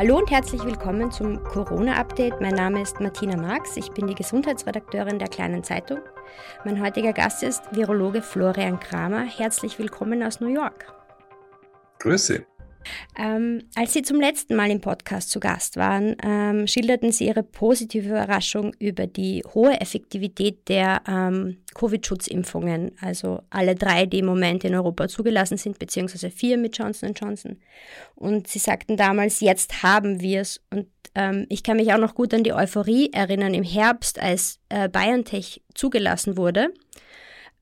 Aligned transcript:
Hallo 0.00 0.16
und 0.16 0.30
herzlich 0.30 0.64
willkommen 0.64 1.12
zum 1.12 1.44
Corona-Update. 1.44 2.40
Mein 2.40 2.54
Name 2.54 2.80
ist 2.80 3.00
Martina 3.00 3.36
Marx, 3.36 3.76
ich 3.76 3.90
bin 3.90 4.06
die 4.06 4.14
Gesundheitsredakteurin 4.14 5.18
der 5.18 5.28
Kleinen 5.28 5.62
Zeitung. 5.62 5.98
Mein 6.64 6.82
heutiger 6.82 7.12
Gast 7.12 7.42
ist 7.42 7.62
Virologe 7.72 8.22
Florian 8.22 8.80
Kramer. 8.80 9.24
Herzlich 9.24 9.78
willkommen 9.78 10.22
aus 10.22 10.40
New 10.40 10.48
York. 10.48 10.86
Grüße. 11.98 12.46
Ähm, 13.18 13.62
als 13.74 13.92
Sie 13.92 14.02
zum 14.02 14.20
letzten 14.20 14.56
Mal 14.56 14.70
im 14.70 14.80
Podcast 14.80 15.30
zu 15.30 15.40
Gast 15.40 15.76
waren, 15.76 16.16
ähm, 16.22 16.66
schilderten 16.66 17.12
Sie 17.12 17.26
Ihre 17.26 17.42
positive 17.42 18.08
Überraschung 18.08 18.74
über 18.78 19.06
die 19.06 19.42
hohe 19.54 19.80
Effektivität 19.80 20.68
der 20.68 21.02
ähm, 21.06 21.58
Covid-Schutzimpfungen, 21.74 22.92
also 23.00 23.42
alle 23.50 23.74
drei, 23.74 24.06
die 24.06 24.20
im 24.20 24.26
Moment 24.26 24.64
in 24.64 24.74
Europa 24.74 25.08
zugelassen 25.08 25.56
sind, 25.56 25.78
beziehungsweise 25.78 26.30
vier 26.30 26.58
mit 26.58 26.76
Johnson 26.76 27.14
Johnson. 27.14 27.58
Und 28.14 28.48
Sie 28.48 28.58
sagten 28.58 28.96
damals, 28.96 29.40
jetzt 29.40 29.82
haben 29.82 30.20
wir 30.20 30.40
es. 30.40 30.60
Und 30.70 30.86
ähm, 31.14 31.46
ich 31.48 31.62
kann 31.62 31.76
mich 31.76 31.92
auch 31.92 31.98
noch 31.98 32.14
gut 32.14 32.32
an 32.34 32.44
die 32.44 32.52
Euphorie 32.52 33.10
erinnern 33.12 33.54
im 33.54 33.64
Herbst, 33.64 34.20
als 34.20 34.60
äh, 34.68 34.88
BioNTech 34.88 35.62
zugelassen 35.74 36.36
wurde. 36.36 36.72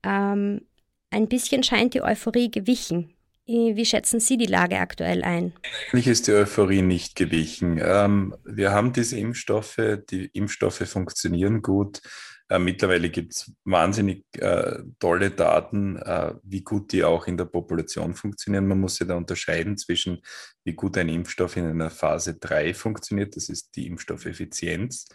Ähm, 0.02 0.63
ein 1.10 1.29
bisschen 1.29 1.63
scheint 1.63 1.95
die 1.95 2.02
Euphorie 2.02 2.51
gewichen. 2.51 3.15
Wie 3.48 3.87
schätzen 3.87 4.20
Sie 4.20 4.37
die 4.37 4.45
Lage 4.45 4.79
aktuell 4.79 5.25
ein? 5.25 5.55
Eigentlich 5.91 6.07
ist 6.07 6.27
die 6.27 6.33
Euphorie 6.33 6.83
nicht 6.83 7.16
gewichen. 7.16 7.80
Ähm, 7.83 8.34
wir 8.45 8.73
haben 8.73 8.93
diese 8.93 9.19
Impfstoffe, 9.19 9.80
die 10.11 10.27
Impfstoffe 10.34 10.87
funktionieren 10.87 11.62
gut. 11.62 12.02
Äh, 12.51 12.59
mittlerweile 12.59 13.11
gibt 13.11 13.34
es 13.34 13.52
wahnsinnig 13.65 14.25
äh, 14.38 14.79
tolle 14.98 15.30
Daten, 15.30 15.97
äh, 15.97 16.34
wie 16.43 16.62
gut 16.62 16.93
die 16.93 17.05
auch 17.05 17.27
in 17.27 17.37
der 17.37 17.45
Population 17.45 18.15
funktionieren. 18.15 18.66
Man 18.66 18.80
muss 18.80 18.98
ja 18.98 19.07
da 19.07 19.16
unterscheiden 19.16 19.77
zwischen, 19.77 20.23
wie 20.65 20.73
gut 20.73 20.97
ein 20.97 21.09
Impfstoff 21.09 21.57
in 21.57 21.66
einer 21.66 21.91
Phase 21.91 22.34
3 22.38 22.73
funktioniert, 22.74 23.37
das 23.37 23.48
ist 23.48 23.77
die 23.77 23.87
Impfstoffeffizienz, 23.87 25.09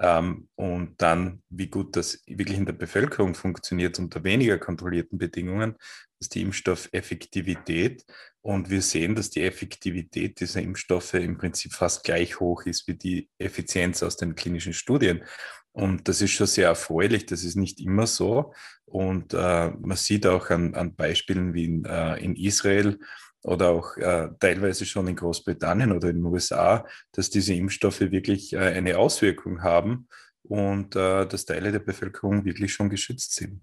ähm, 0.00 0.48
und 0.54 1.00
dann, 1.02 1.42
wie 1.48 1.68
gut 1.68 1.96
das 1.96 2.22
wirklich 2.26 2.56
in 2.56 2.66
der 2.66 2.72
Bevölkerung 2.72 3.34
funktioniert 3.34 3.98
unter 3.98 4.22
weniger 4.24 4.58
kontrollierten 4.58 5.18
Bedingungen, 5.18 5.74
das 6.18 6.26
ist 6.26 6.34
die 6.34 6.42
Impfstoffeffektivität. 6.42 8.04
Und 8.40 8.70
wir 8.70 8.82
sehen, 8.82 9.14
dass 9.14 9.30
die 9.30 9.42
Effektivität 9.42 10.40
dieser 10.40 10.62
Impfstoffe 10.62 11.14
im 11.14 11.36
Prinzip 11.36 11.72
fast 11.72 12.04
gleich 12.04 12.40
hoch 12.40 12.64
ist 12.64 12.88
wie 12.88 12.94
die 12.94 13.28
Effizienz 13.38 14.02
aus 14.02 14.16
den 14.16 14.34
klinischen 14.34 14.72
Studien. 14.72 15.22
Und 15.78 16.08
das 16.08 16.20
ist 16.20 16.32
schon 16.32 16.48
sehr 16.48 16.68
erfreulich, 16.68 17.26
das 17.26 17.44
ist 17.44 17.54
nicht 17.54 17.80
immer 17.80 18.06
so. 18.06 18.52
Und 18.84 19.32
äh, 19.32 19.70
man 19.70 19.96
sieht 19.96 20.26
auch 20.26 20.50
an, 20.50 20.74
an 20.74 20.96
Beispielen 20.96 21.54
wie 21.54 21.64
in, 21.66 21.84
äh, 21.84 22.16
in 22.16 22.34
Israel, 22.34 22.98
oder 23.44 23.70
auch 23.70 23.96
äh, 23.96 24.30
teilweise 24.40 24.84
schon 24.84 25.06
in 25.06 25.16
Großbritannien 25.16 25.92
oder 25.92 26.08
in 26.08 26.16
den 26.16 26.24
USA, 26.24 26.84
dass 27.12 27.30
diese 27.30 27.54
Impfstoffe 27.54 28.00
wirklich 28.00 28.52
äh, 28.52 28.58
eine 28.58 28.98
Auswirkung 28.98 29.62
haben 29.62 30.08
und 30.42 30.96
äh, 30.96 31.24
dass 31.26 31.44
Teile 31.44 31.70
der 31.70 31.78
Bevölkerung 31.78 32.44
wirklich 32.44 32.72
schon 32.72 32.90
geschützt 32.90 33.34
sind. 33.34 33.60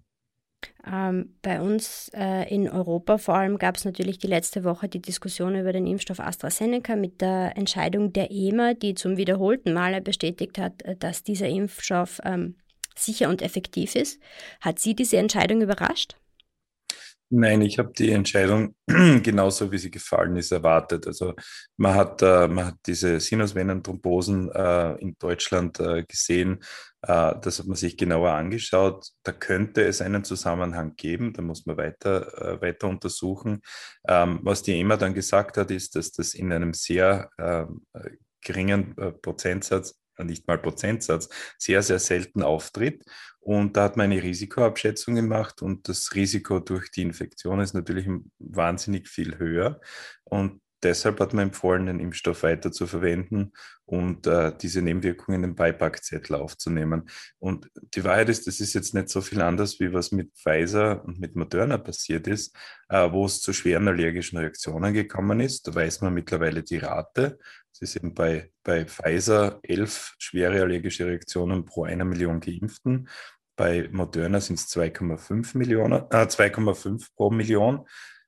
Ähm, 0.85 1.35
bei 1.41 1.61
uns 1.61 2.11
äh, 2.13 2.53
in 2.53 2.69
Europa 2.69 3.17
vor 3.17 3.35
allem 3.35 3.57
gab 3.57 3.77
es 3.77 3.85
natürlich 3.85 4.17
die 4.17 4.27
letzte 4.27 4.63
Woche 4.63 4.87
die 4.87 5.01
Diskussion 5.01 5.55
über 5.55 5.73
den 5.73 5.87
Impfstoff 5.87 6.19
AstraZeneca 6.19 6.95
mit 6.95 7.21
der 7.21 7.57
Entscheidung 7.57 8.13
der 8.13 8.31
EMA, 8.31 8.73
die 8.73 8.95
zum 8.95 9.17
wiederholten 9.17 9.73
Male 9.73 10.01
bestätigt 10.01 10.57
hat, 10.57 10.81
äh, 10.83 10.95
dass 10.95 11.23
dieser 11.23 11.47
Impfstoff 11.47 12.21
ähm, 12.23 12.55
sicher 12.95 13.29
und 13.29 13.41
effektiv 13.41 13.95
ist. 13.95 14.19
Hat 14.61 14.79
Sie 14.79 14.95
diese 14.95 15.17
Entscheidung 15.17 15.61
überrascht? 15.61 16.15
Nein, 17.29 17.61
ich 17.61 17.79
habe 17.79 17.91
die 17.91 18.11
Entscheidung 18.11 18.75
genauso, 18.87 19.71
wie 19.71 19.79
sie 19.79 19.89
gefallen 19.89 20.37
ist, 20.37 20.51
erwartet. 20.51 21.07
Also 21.07 21.33
man 21.75 21.95
hat, 21.95 22.21
äh, 22.21 22.47
man 22.47 22.67
hat 22.67 22.75
diese 22.85 23.19
Sinusvenenthrombosen 23.19 24.51
äh, 24.51 24.93
in 25.01 25.15
Deutschland 25.17 25.79
äh, 25.79 26.03
gesehen. 26.03 26.63
Äh, 27.01 27.33
das 27.41 27.59
hat 27.59 27.65
man 27.65 27.75
sich 27.77 27.97
genauer 27.97 28.31
angeschaut. 28.31 29.07
Da 29.23 29.31
könnte 29.31 29.83
es 29.83 30.01
einen 30.01 30.23
Zusammenhang 30.23 30.95
geben. 30.95 31.33
Da 31.33 31.41
muss 31.41 31.65
man 31.65 31.77
weiter, 31.77 32.59
äh, 32.59 32.61
weiter 32.61 32.87
untersuchen. 32.87 33.61
Ähm, 34.07 34.39
was 34.43 34.61
die 34.61 34.79
EMA 34.79 34.95
dann 34.97 35.15
gesagt 35.15 35.57
hat, 35.57 35.71
ist, 35.71 35.95
dass 35.95 36.11
das 36.11 36.35
in 36.35 36.51
einem 36.51 36.75
sehr 36.75 37.31
ähm, 37.39 37.85
geringen 38.41 38.95
äh, 38.97 39.11
Prozentsatz 39.11 39.99
nicht 40.23 40.47
mal 40.47 40.57
Prozentsatz, 40.57 41.29
sehr, 41.57 41.81
sehr 41.81 41.99
selten 41.99 42.41
auftritt. 42.41 43.03
Und 43.39 43.77
da 43.77 43.83
hat 43.83 43.97
man 43.97 44.11
eine 44.11 44.23
Risikoabschätzung 44.23 45.15
gemacht 45.15 45.61
und 45.61 45.87
das 45.87 46.15
Risiko 46.15 46.59
durch 46.59 46.89
die 46.89 47.03
Infektion 47.03 47.59
ist 47.59 47.73
natürlich 47.73 48.07
wahnsinnig 48.39 49.07
viel 49.07 49.37
höher. 49.37 49.79
Und 50.23 50.61
deshalb 50.85 51.19
hat 51.19 51.33
man 51.33 51.47
empfohlen, 51.47 51.87
den 51.87 51.99
Impfstoff 51.99 52.43
weiter 52.43 52.71
zu 52.71 52.87
verwenden 52.87 53.51
und 53.85 54.27
äh, 54.27 54.53
diese 54.61 54.81
Nebenwirkungen 54.81 55.43
im 55.43 55.55
Beipackzettel 55.55 56.35
aufzunehmen. 56.35 57.09
Und 57.39 57.69
die 57.95 58.03
Wahrheit 58.03 58.29
ist, 58.29 58.47
das 58.47 58.59
ist 58.59 58.73
jetzt 58.73 58.93
nicht 58.93 59.09
so 59.09 59.21
viel 59.21 59.41
anders, 59.41 59.79
wie 59.79 59.93
was 59.93 60.11
mit 60.11 60.31
Pfizer 60.33 61.03
und 61.03 61.19
mit 61.19 61.35
Moderna 61.35 61.77
passiert 61.77 62.27
ist, 62.27 62.55
äh, 62.89 63.11
wo 63.11 63.25
es 63.25 63.41
zu 63.41 63.51
schweren 63.51 63.87
allergischen 63.87 64.37
Reaktionen 64.37 64.93
gekommen 64.93 65.39
ist. 65.39 65.67
Da 65.67 65.75
weiß 65.75 66.01
man 66.01 66.13
mittlerweile 66.13 66.63
die 66.63 66.77
Rate. 66.77 67.39
Es 67.73 67.81
ist 67.81 67.95
eben 67.95 68.13
bei, 68.13 68.51
bei 68.63 68.85
Pfizer 68.85 69.59
elf 69.63 70.15
schwere 70.19 70.61
allergische 70.61 71.05
Reaktionen 71.07 71.65
pro 71.65 71.83
einer 71.83 72.05
Million 72.05 72.39
Geimpften. 72.39 73.09
Bei 73.57 73.89
Moderna 73.91 74.39
sind 74.39 74.59
es 74.59 74.67
2,5 74.67 75.57
Millionen, 75.57 76.03
äh, 76.11 76.27
2,5 76.27 77.07
pro 77.15 77.31
Million. 77.31 77.85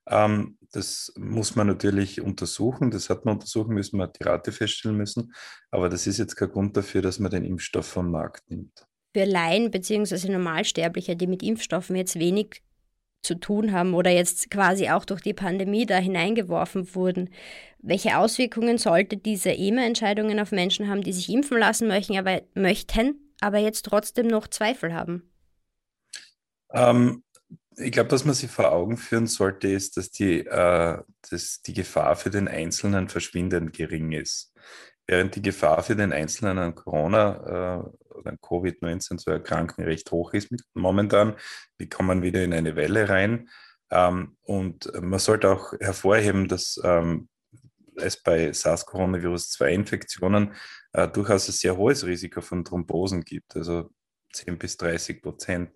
Ähm, 0.09 0.57
das 0.72 1.13
muss 1.18 1.56
man 1.56 1.68
natürlich 1.68 2.22
untersuchen. 2.22 2.91
Das 2.91 3.09
hat 3.09 3.25
man 3.25 3.35
untersuchen 3.35 3.73
müssen, 3.73 3.97
man 3.97 4.07
hat 4.07 4.19
die 4.19 4.23
Rate 4.23 4.51
feststellen 4.51 4.97
müssen. 4.97 5.34
Aber 5.72 5.90
das 5.90 6.07
ist 6.07 6.18
jetzt 6.18 6.35
kein 6.35 6.50
Grund 6.50 6.78
dafür, 6.78 7.01
dass 7.01 7.19
man 7.19 7.31
den 7.31 7.44
Impfstoff 7.44 7.88
vom 7.88 8.12
Markt 8.12 8.50
nimmt. 8.50 8.85
Für 9.13 9.25
Laien 9.25 9.72
bzw. 9.72 10.29
Normalsterbliche, 10.29 11.16
die 11.16 11.28
mit 11.28 11.44
Impfstoffen 11.44 11.96
jetzt 11.96 12.19
wenig 12.19 12.62
zu 13.23 13.35
tun 13.35 13.72
haben 13.72 13.94
oder 13.94 14.12
jetzt 14.12 14.50
quasi 14.51 14.90
auch 14.90 15.03
durch 15.03 15.22
die 15.22 15.34
Pandemie 15.34 15.85
da 15.85 15.97
hineingeworfen 15.97 16.94
wurden. 16.96 17.29
Welche 17.79 18.17
Auswirkungen 18.17 18.78
sollte 18.78 19.17
diese 19.17 19.51
EMA-Entscheidungen 19.51 20.40
auf 20.40 20.51
Menschen 20.51 20.88
haben, 20.88 21.01
die 21.01 21.13
sich 21.13 21.29
impfen 21.29 21.57
lassen 21.57 21.88
möchten, 21.88 22.17
aber, 22.17 22.41
möchten, 22.53 23.34
aber 23.41 23.57
jetzt 23.57 23.84
trotzdem 23.84 24.28
noch 24.28 24.47
Zweifel 24.47 24.94
haben? 24.94 25.29
Ähm, 26.73 27.23
ich 27.78 27.92
glaube, 27.92 28.12
was 28.12 28.26
man 28.26 28.34
sich 28.34 28.50
vor 28.50 28.72
Augen 28.72 28.98
führen 28.98 29.28
sollte, 29.28 29.68
ist, 29.68 29.98
dass 29.98 30.10
die, 30.10 30.46
äh, 30.46 30.98
dass 31.30 31.62
die 31.62 31.74
Gefahr 31.74 32.16
für 32.16 32.30
den 32.30 32.48
Einzelnen 32.48 33.10
verschwindend 33.10 33.74
gering 33.74 34.12
ist. 34.12 34.54
Während 35.06 35.36
die 35.36 35.42
Gefahr 35.42 35.84
für 35.84 35.96
den 35.96 36.12
Einzelnen 36.12 36.58
an 36.58 36.76
Corona 36.76 37.36
äh, 37.36 38.16
oder 38.16 38.32
an 38.32 38.38
Covid-19 38.38 39.18
zu 39.18 39.30
erkranken 39.30 39.86
recht 39.86 40.12
hoch 40.12 40.34
ist 40.34 40.50
momentan. 40.74 41.36
Wir 41.78 41.88
kommen 41.88 42.24
wieder 42.24 42.44
in 42.44 42.54
eine 42.54 42.76
Welle 42.76 43.08
rein. 43.08 43.50
Ähm, 43.90 44.36
und 44.42 44.92
man 45.00 45.20
sollte 45.20 45.52
auch 45.52 45.74
hervorheben, 45.80 46.48
dass 46.48 46.80
ähm, 46.84 47.30
es 47.96 48.22
bei 48.22 48.52
SARS-Coronavirus-2-Infektionen 48.52 50.54
äh, 50.94 51.08
durchaus 51.08 51.48
ein 51.48 51.54
sehr 51.54 51.78
hohes 51.78 52.06
Risiko 52.06 52.42
von 52.42 52.66
Thrombosen 52.66 53.22
gibt, 53.22 53.56
also 53.56 53.92
10 54.34 54.58
bis 54.58 54.78
30 54.78 55.22
Prozent. 55.22 55.72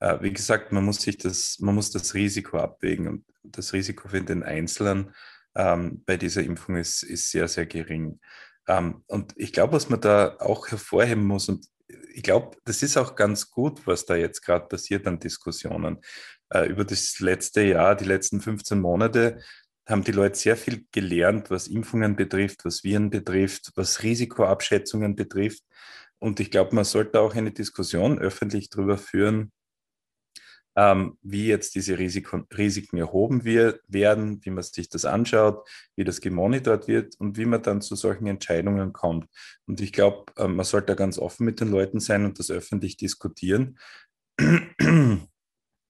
Äh, 0.00 0.18
wie 0.20 0.32
gesagt, 0.32 0.72
man 0.72 0.84
muss 0.84 1.02
sich 1.02 1.18
das, 1.18 1.58
man 1.60 1.74
muss 1.74 1.90
das 1.90 2.14
Risiko 2.14 2.58
abwägen 2.58 3.08
und 3.08 3.24
das 3.42 3.72
Risiko 3.72 4.08
für 4.08 4.22
den 4.22 4.42
Einzelnen 4.42 5.14
ähm, 5.54 6.02
bei 6.04 6.16
dieser 6.16 6.42
Impfung 6.42 6.76
ist, 6.76 7.02
ist 7.02 7.30
sehr, 7.30 7.48
sehr 7.48 7.66
gering. 7.66 8.20
Ähm, 8.68 9.02
und 9.06 9.32
ich 9.36 9.52
glaube, 9.52 9.74
was 9.74 9.88
man 9.88 10.00
da 10.00 10.36
auch 10.38 10.68
hervorheben 10.68 11.24
muss, 11.24 11.48
und 11.48 11.66
ich 12.12 12.22
glaube, 12.22 12.56
das 12.64 12.82
ist 12.82 12.96
auch 12.96 13.14
ganz 13.14 13.50
gut, 13.50 13.86
was 13.86 14.06
da 14.06 14.16
jetzt 14.16 14.42
gerade 14.42 14.66
passiert 14.66 15.06
an 15.06 15.18
Diskussionen. 15.18 15.98
Äh, 16.50 16.66
über 16.66 16.84
das 16.84 17.18
letzte 17.20 17.62
Jahr, 17.62 17.94
die 17.94 18.04
letzten 18.04 18.40
15 18.40 18.80
Monate, 18.80 19.40
haben 19.88 20.02
die 20.02 20.12
Leute 20.12 20.36
sehr 20.36 20.56
viel 20.56 20.84
gelernt, 20.90 21.50
was 21.50 21.68
Impfungen 21.68 22.16
betrifft, 22.16 22.64
was 22.64 22.82
Viren 22.82 23.08
betrifft, 23.08 23.72
was 23.76 24.02
Risikoabschätzungen 24.02 25.14
betrifft. 25.14 25.62
Und 26.18 26.40
ich 26.40 26.50
glaube, 26.50 26.74
man 26.74 26.84
sollte 26.84 27.20
auch 27.20 27.34
eine 27.34 27.52
Diskussion 27.52 28.18
öffentlich 28.18 28.68
darüber 28.68 28.98
führen, 28.98 29.52
ähm, 30.76 31.16
wie 31.22 31.46
jetzt 31.46 31.74
diese 31.74 31.98
Risiko, 31.98 32.42
Risiken 32.56 32.98
erhoben 32.98 33.44
wir, 33.44 33.80
werden, 33.88 34.40
wie 34.44 34.50
man 34.50 34.62
sich 34.62 34.88
das 34.90 35.06
anschaut, 35.06 35.66
wie 35.96 36.04
das 36.04 36.20
gemonitort 36.20 36.86
wird 36.86 37.18
und 37.18 37.38
wie 37.38 37.46
man 37.46 37.62
dann 37.62 37.80
zu 37.80 37.96
solchen 37.96 38.26
Entscheidungen 38.26 38.92
kommt. 38.92 39.26
Und 39.66 39.80
ich 39.80 39.92
glaube, 39.92 40.24
äh, 40.36 40.46
man 40.46 40.66
sollte 40.66 40.88
da 40.88 40.94
ganz 40.94 41.18
offen 41.18 41.46
mit 41.46 41.60
den 41.60 41.70
Leuten 41.70 41.98
sein 41.98 42.26
und 42.26 42.38
das 42.38 42.50
öffentlich 42.50 42.96
diskutieren. 42.96 43.78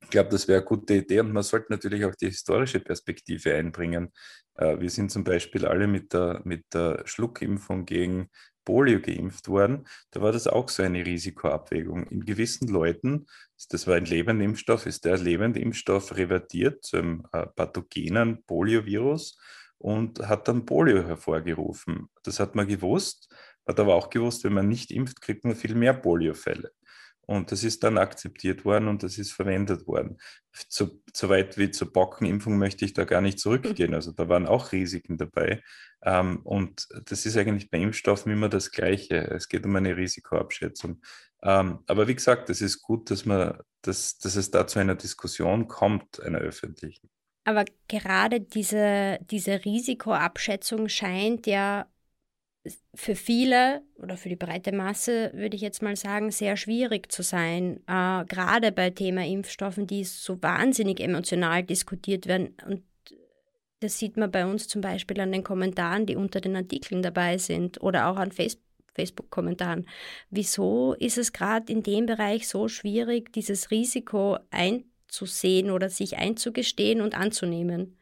Ich 0.07 0.11
glaube, 0.11 0.31
das 0.31 0.47
wäre 0.47 0.61
eine 0.61 0.67
gute 0.67 0.95
Idee 0.95 1.19
und 1.19 1.33
man 1.33 1.43
sollte 1.43 1.67
natürlich 1.71 2.05
auch 2.05 2.15
die 2.15 2.27
historische 2.27 2.79
Perspektive 2.79 3.57
einbringen. 3.57 4.13
Äh, 4.55 4.79
wir 4.79 4.89
sind 4.89 5.11
zum 5.11 5.25
Beispiel 5.25 5.67
alle 5.67 5.89
mit 5.89 6.13
der, 6.13 6.43
mit 6.45 6.65
der 6.73 7.03
Schluckimpfung 7.07 7.87
gegen 7.87 8.31
Polio 8.65 9.01
geimpft 9.01 9.49
worden, 9.49 9.87
da 10.13 10.21
war 10.21 10.31
das 10.31 10.47
auch 10.47 10.69
so 10.69 10.85
eine 10.85 11.05
Risikoabwägung. 11.05 12.07
In 12.09 12.25
gewissen 12.25 12.69
Leuten, 12.69 13.27
das 13.69 13.89
war 13.89 13.97
ein 13.97 14.05
lebender 14.05 14.45
Impfstoff, 14.45 14.87
ist 14.87 15.05
der 15.05 15.19
lebende 15.19 15.59
Impfstoff 15.59 16.17
revertiert 16.17 16.85
zu 16.85 16.99
einem 16.99 17.27
äh, 17.33 17.47
pathogenen 17.47 18.45
Poliovirus 18.45 19.37
und 19.79 20.21
hat 20.29 20.47
dann 20.47 20.67
Polio 20.67 21.03
hervorgerufen. 21.03 22.11
Das 22.23 22.39
hat 22.39 22.55
man 22.55 22.69
gewusst, 22.69 23.35
hat 23.67 23.81
aber 23.81 23.97
auch 23.97 24.09
gewusst, 24.09 24.45
wenn 24.45 24.55
man 24.55 24.69
nicht 24.69 24.93
impft, 24.93 25.21
kriegt 25.21 25.45
man 25.45 25.57
viel 25.57 25.75
mehr 25.75 25.95
Poliofälle. 25.95 26.71
Und 27.27 27.51
das 27.51 27.65
ist 27.65 27.83
dann 27.83 27.99
akzeptiert 27.99 28.65
worden 28.65 28.87
und 28.87 29.03
das 29.03 29.19
ist 29.19 29.33
verwendet 29.33 29.87
worden. 29.87 30.19
Zu, 30.69 31.03
so 31.13 31.29
weit 31.29 31.59
wie 31.59 31.71
zur 31.71 31.93
Bockenimpfung 31.93 32.57
möchte 32.57 32.85
ich 32.85 32.95
da 32.95 33.05
gar 33.05 33.21
nicht 33.21 33.41
zurückgehen. 33.41 33.95
Also 33.95 34.13
da 34.13 34.29
waren 34.29 34.47
auch 34.47 34.73
Risiken 34.73 35.19
dabei. 35.19 35.63
Ähm, 36.03 36.41
und 36.45 36.87
das 37.07 37.27
ist 37.27 37.37
eigentlich 37.37 37.69
bei 37.69 37.79
Impfstoffen 37.79 38.33
immer 38.33 38.49
das 38.49 38.71
Gleiche. 38.71 39.17
Es 39.17 39.49
geht 39.49 39.67
um 39.67 39.75
eine 39.75 39.97
Risikoabschätzung. 39.97 41.03
Ähm, 41.43 41.81
aber 41.87 42.07
wie 42.07 42.15
gesagt, 42.15 42.49
es 42.49 42.61
ist 42.61 42.81
gut, 42.81 43.11
dass, 43.11 43.27
man, 43.27 43.59
dass, 43.83 44.19
dass 44.19 44.37
es 44.37 44.51
da 44.51 44.67
zu 44.67 44.79
einer 44.79 44.95
Diskussion 44.95 45.67
kommt, 45.67 46.23
einer 46.23 46.39
öffentlichen. 46.39 47.11
Aber 47.45 47.65
gerade 47.89 48.41
diese, 48.41 49.19
diese 49.31 49.65
Risikoabschätzung 49.65 50.89
scheint 50.89 51.47
ja 51.47 51.87
für 52.95 53.15
viele 53.15 53.83
oder 53.97 54.17
für 54.17 54.29
die 54.29 54.37
breite 54.37 54.73
Masse, 54.73 55.31
würde 55.35 55.57
ich 55.57 55.63
jetzt 55.63 55.83
mal 55.83 55.97
sagen, 55.97 56.31
sehr 56.31 56.57
schwierig 56.57 57.11
zu 57.11 57.23
sein. 57.23 57.81
Äh, 57.87 58.25
gerade 58.27 58.73
bei 58.73 58.91
Thema 58.91 59.27
Impfstoffen, 59.27 59.87
die 59.87 60.05
so 60.05 60.43
wahnsinnig 60.43 61.01
emotional 61.01 61.63
diskutiert 61.63 62.27
werden. 62.27 62.57
Und 62.67 62.83
das 63.81 63.99
sieht 63.99 64.17
man 64.17 64.31
bei 64.31 64.47
uns 64.47 64.69
zum 64.69 64.81
Beispiel 64.81 65.21
an 65.21 65.33
den 65.33 65.45
Kommentaren, 65.45 66.07
die 66.07 66.17
unter 66.17 66.41
den 66.41 66.57
Artikeln 66.57 67.03
dabei 67.03 67.39
sind 67.39 67.81
oder 67.83 68.09
auch 68.09 68.17
an 68.17 68.33
Facebook. 68.33 68.67
Facebook-Kommentaren. 68.97 69.87
Wieso 70.31 70.95
ist 70.95 71.19
es 71.19 71.33
gerade 71.33 71.71
in 71.71 71.83
dem 71.83 72.07
Bereich 72.07 72.49
so 72.49 72.67
schwierig, 72.67 73.31
dieses 73.33 73.71
Risiko 73.71 74.39
einzusehen 74.51 75.71
oder 75.71 75.91
sich 75.91 76.17
einzugestehen 76.17 77.01
und 77.03 77.15
anzunehmen? 77.15 77.99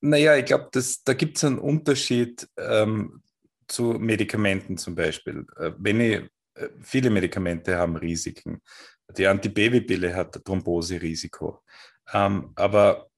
Naja, 0.00 0.36
ich 0.36 0.44
glaube, 0.44 0.68
da 1.04 1.14
gibt 1.14 1.38
es 1.38 1.44
einen 1.44 1.58
Unterschied 1.58 2.48
ähm, 2.56 3.22
zu 3.68 3.94
Medikamenten 3.94 4.76
zum 4.76 4.94
Beispiel. 4.94 5.46
Äh, 5.56 5.72
wenn 5.78 6.00
ich, 6.00 6.14
äh, 6.54 6.68
viele 6.80 7.10
Medikamente 7.10 7.76
haben 7.76 7.96
Risiken. 7.96 8.60
Die 9.16 9.26
Antibabypille 9.26 10.14
hat 10.14 10.44
Thromboserisiko. 10.44 11.62
Ähm, 12.12 12.52
aber 12.56 13.08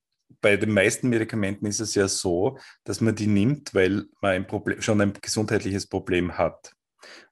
bei 0.41 0.57
den 0.57 0.73
meisten 0.73 1.09
Medikamenten 1.09 1.67
ist 1.67 1.81
es 1.81 1.95
ja 1.95 2.07
so, 2.09 2.59
dass 2.85 3.01
man 3.01 3.15
die 3.15 3.27
nimmt, 3.27 3.75
weil 3.75 4.05
man 4.21 4.33
ein 4.33 4.47
Problem, 4.47 4.81
schon 4.81 5.01
ein 5.01 5.13
gesundheitliches 5.21 5.87
Problem 5.87 6.39
hat. 6.39 6.73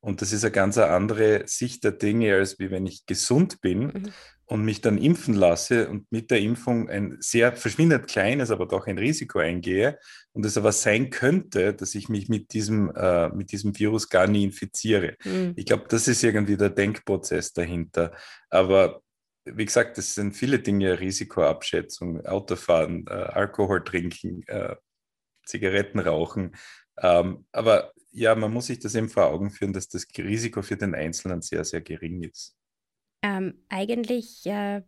Und 0.00 0.22
das 0.22 0.32
ist 0.32 0.44
eine 0.44 0.52
ganz 0.52 0.78
andere 0.78 1.46
Sicht 1.46 1.84
der 1.84 1.92
Dinge, 1.92 2.34
als 2.34 2.58
wie 2.58 2.70
wenn 2.70 2.86
ich 2.86 3.06
gesund 3.06 3.60
bin 3.60 3.86
mhm. 3.86 4.12
Und 4.48 4.64
mich 4.64 4.80
dann 4.80 4.96
impfen 4.96 5.34
lasse 5.34 5.88
und 5.88 6.10
mit 6.10 6.30
der 6.30 6.40
Impfung 6.40 6.88
ein 6.88 7.18
sehr 7.20 7.54
verschwindend 7.54 8.08
kleines, 8.08 8.50
aber 8.50 8.66
doch 8.66 8.86
ein 8.86 8.98
Risiko 8.98 9.38
eingehe 9.40 9.98
und 10.32 10.44
es 10.46 10.56
aber 10.56 10.72
sein 10.72 11.10
könnte, 11.10 11.74
dass 11.74 11.94
ich 11.94 12.08
mich 12.08 12.30
mit 12.30 12.54
diesem, 12.54 12.90
äh, 12.96 13.28
mit 13.28 13.52
diesem 13.52 13.78
Virus 13.78 14.08
gar 14.08 14.26
nie 14.26 14.44
infiziere. 14.44 15.16
Mhm. 15.24 15.52
Ich 15.54 15.66
glaube, 15.66 15.84
das 15.88 16.08
ist 16.08 16.24
irgendwie 16.24 16.56
der 16.56 16.70
Denkprozess 16.70 17.52
dahinter. 17.52 18.12
Aber 18.48 19.02
wie 19.44 19.66
gesagt, 19.66 19.98
das 19.98 20.14
sind 20.14 20.34
viele 20.34 20.58
Dinge, 20.60 20.98
Risikoabschätzung, 20.98 22.24
Autofahren, 22.24 23.06
äh, 23.06 23.12
Alkohol 23.12 23.84
trinken, 23.84 24.44
äh, 24.46 24.76
Zigaretten 25.44 25.98
rauchen. 25.98 26.56
Ähm, 26.98 27.46
aber 27.52 27.92
ja, 28.12 28.34
man 28.34 28.52
muss 28.52 28.66
sich 28.66 28.78
das 28.78 28.94
eben 28.94 29.10
vor 29.10 29.26
Augen 29.26 29.50
führen, 29.50 29.74
dass 29.74 29.88
das 29.88 30.06
Risiko 30.16 30.62
für 30.62 30.76
den 30.76 30.94
Einzelnen 30.94 31.42
sehr, 31.42 31.64
sehr 31.64 31.82
gering 31.82 32.22
ist. 32.22 32.57
Ähm, 33.22 33.54
eigentlich 33.68 34.46
äh, 34.46 34.82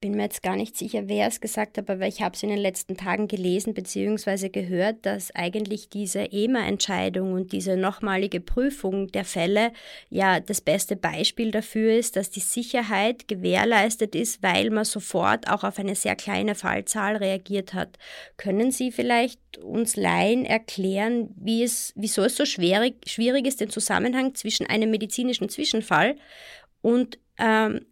bin 0.00 0.14
mir 0.14 0.24
jetzt 0.24 0.42
gar 0.42 0.56
nicht 0.56 0.76
sicher, 0.76 1.08
wer 1.08 1.26
es 1.26 1.40
gesagt 1.40 1.78
hat, 1.78 1.88
aber 1.88 2.06
ich 2.06 2.20
habe 2.20 2.36
es 2.36 2.42
in 2.42 2.50
den 2.50 2.58
letzten 2.58 2.96
Tagen 2.96 3.28
gelesen 3.28 3.72
bzw. 3.72 4.50
gehört, 4.50 5.06
dass 5.06 5.34
eigentlich 5.34 5.88
diese 5.88 6.30
EMA-Entscheidung 6.32 7.32
und 7.32 7.52
diese 7.52 7.76
nochmalige 7.76 8.40
Prüfung 8.40 9.08
der 9.08 9.24
Fälle 9.24 9.72
ja 10.10 10.38
das 10.38 10.60
beste 10.60 10.96
Beispiel 10.96 11.50
dafür 11.50 11.94
ist, 11.94 12.16
dass 12.16 12.30
die 12.30 12.40
Sicherheit 12.40 13.26
gewährleistet 13.26 14.14
ist, 14.14 14.42
weil 14.42 14.70
man 14.70 14.84
sofort 14.84 15.50
auch 15.50 15.64
auf 15.64 15.78
eine 15.78 15.94
sehr 15.94 16.14
kleine 16.14 16.54
Fallzahl 16.54 17.16
reagiert 17.16 17.72
hat. 17.72 17.98
Können 18.36 18.70
Sie 18.70 18.92
vielleicht 18.92 19.40
uns 19.58 19.96
Laien 19.96 20.44
erklären, 20.44 21.30
wie 21.36 21.62
es, 21.62 21.94
wieso 21.96 22.22
es 22.22 22.36
so 22.36 22.44
schwierig, 22.44 22.96
schwierig 23.08 23.46
ist, 23.46 23.60
den 23.60 23.70
Zusammenhang 23.70 24.34
zwischen 24.34 24.66
einem 24.66 24.90
medizinischen 24.90 25.48
Zwischenfall 25.48 26.16
und 26.82 27.18
ähm, 27.38 27.86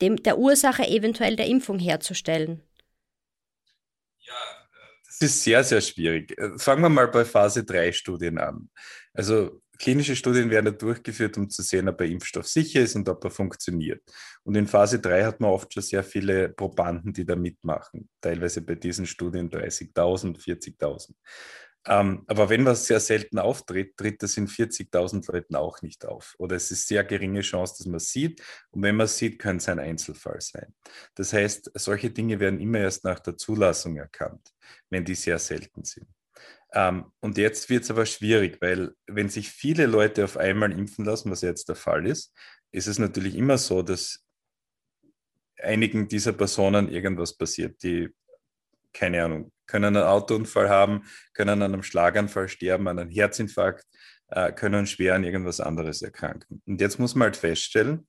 dem, 0.00 0.22
der 0.22 0.38
Ursache 0.38 0.86
eventuell 0.88 1.36
der 1.36 1.46
Impfung 1.46 1.78
herzustellen? 1.78 2.62
Ja, 4.18 4.34
das 5.06 5.20
ist 5.20 5.42
sehr, 5.42 5.62
sehr 5.64 5.80
schwierig. 5.80 6.36
Fangen 6.56 6.82
wir 6.82 6.88
mal 6.88 7.08
bei 7.08 7.24
Phase 7.24 7.64
3 7.64 7.92
Studien 7.92 8.38
an. 8.38 8.68
Also 9.12 9.62
klinische 9.78 10.16
Studien 10.16 10.50
werden 10.50 10.76
durchgeführt, 10.76 11.36
um 11.36 11.48
zu 11.50 11.62
sehen, 11.62 11.88
ob 11.88 11.98
der 11.98 12.08
Impfstoff 12.08 12.46
sicher 12.46 12.80
ist 12.80 12.96
und 12.96 13.08
ob 13.08 13.22
er 13.24 13.30
funktioniert. 13.30 14.02
Und 14.42 14.56
in 14.56 14.66
Phase 14.66 14.98
3 14.98 15.24
hat 15.24 15.40
man 15.40 15.50
oft 15.50 15.72
schon 15.72 15.82
sehr 15.82 16.04
viele 16.04 16.48
Probanden, 16.48 17.12
die 17.12 17.24
da 17.24 17.36
mitmachen. 17.36 18.08
Teilweise 18.20 18.62
bei 18.62 18.74
diesen 18.74 19.06
Studien 19.06 19.50
30.000, 19.50 20.38
40.000. 20.38 21.14
Ähm, 21.86 22.24
aber 22.26 22.48
wenn 22.48 22.64
was 22.64 22.86
sehr 22.86 23.00
selten 23.00 23.38
auftritt, 23.38 23.96
tritt 23.96 24.22
das 24.22 24.36
in 24.36 24.48
40.000 24.48 25.30
Leuten 25.30 25.54
auch 25.54 25.82
nicht 25.82 26.06
auf. 26.06 26.34
Oder 26.38 26.56
es 26.56 26.70
ist 26.70 26.88
sehr 26.88 27.04
geringe 27.04 27.42
Chance, 27.42 27.74
dass 27.78 27.86
man 27.86 27.96
es 27.96 28.10
sieht. 28.10 28.42
Und 28.70 28.82
wenn 28.82 28.96
man 28.96 29.04
es 29.04 29.18
sieht, 29.18 29.38
könnte 29.38 29.62
es 29.62 29.68
ein 29.68 29.78
Einzelfall 29.78 30.40
sein. 30.40 30.74
Das 31.14 31.32
heißt, 31.32 31.72
solche 31.74 32.10
Dinge 32.10 32.40
werden 32.40 32.60
immer 32.60 32.78
erst 32.78 33.04
nach 33.04 33.20
der 33.20 33.36
Zulassung 33.36 33.96
erkannt, 33.96 34.54
wenn 34.88 35.04
die 35.04 35.14
sehr 35.14 35.38
selten 35.38 35.84
sind. 35.84 36.06
Ähm, 36.72 37.12
und 37.20 37.36
jetzt 37.36 37.68
wird 37.68 37.84
es 37.84 37.90
aber 37.90 38.06
schwierig, 38.06 38.60
weil 38.60 38.92
wenn 39.06 39.28
sich 39.28 39.50
viele 39.50 39.86
Leute 39.86 40.24
auf 40.24 40.36
einmal 40.36 40.72
impfen 40.72 41.04
lassen, 41.04 41.30
was 41.30 41.42
jetzt 41.42 41.68
der 41.68 41.76
Fall 41.76 42.06
ist, 42.06 42.32
ist 42.72 42.86
es 42.86 42.98
natürlich 42.98 43.36
immer 43.36 43.58
so, 43.58 43.82
dass 43.82 44.24
einigen 45.58 46.08
dieser 46.08 46.32
Personen 46.32 46.88
irgendwas 46.88 47.36
passiert, 47.36 47.82
die 47.82 48.08
keine 48.94 49.24
Ahnung, 49.24 49.52
können 49.66 49.96
einen 49.96 50.06
Autounfall 50.06 50.68
haben, 50.68 51.04
können 51.32 51.62
an 51.62 51.74
einem 51.74 51.82
Schlaganfall 51.82 52.48
sterben, 52.48 52.88
an 52.88 52.98
einem 52.98 53.10
Herzinfarkt, 53.10 53.84
äh, 54.28 54.52
können 54.52 54.86
schwer 54.86 55.14
an 55.14 55.24
irgendwas 55.24 55.60
anderes 55.60 56.02
erkranken. 56.02 56.62
Und 56.66 56.80
jetzt 56.80 56.98
muss 56.98 57.14
man 57.14 57.26
halt 57.26 57.36
feststellen, 57.36 58.06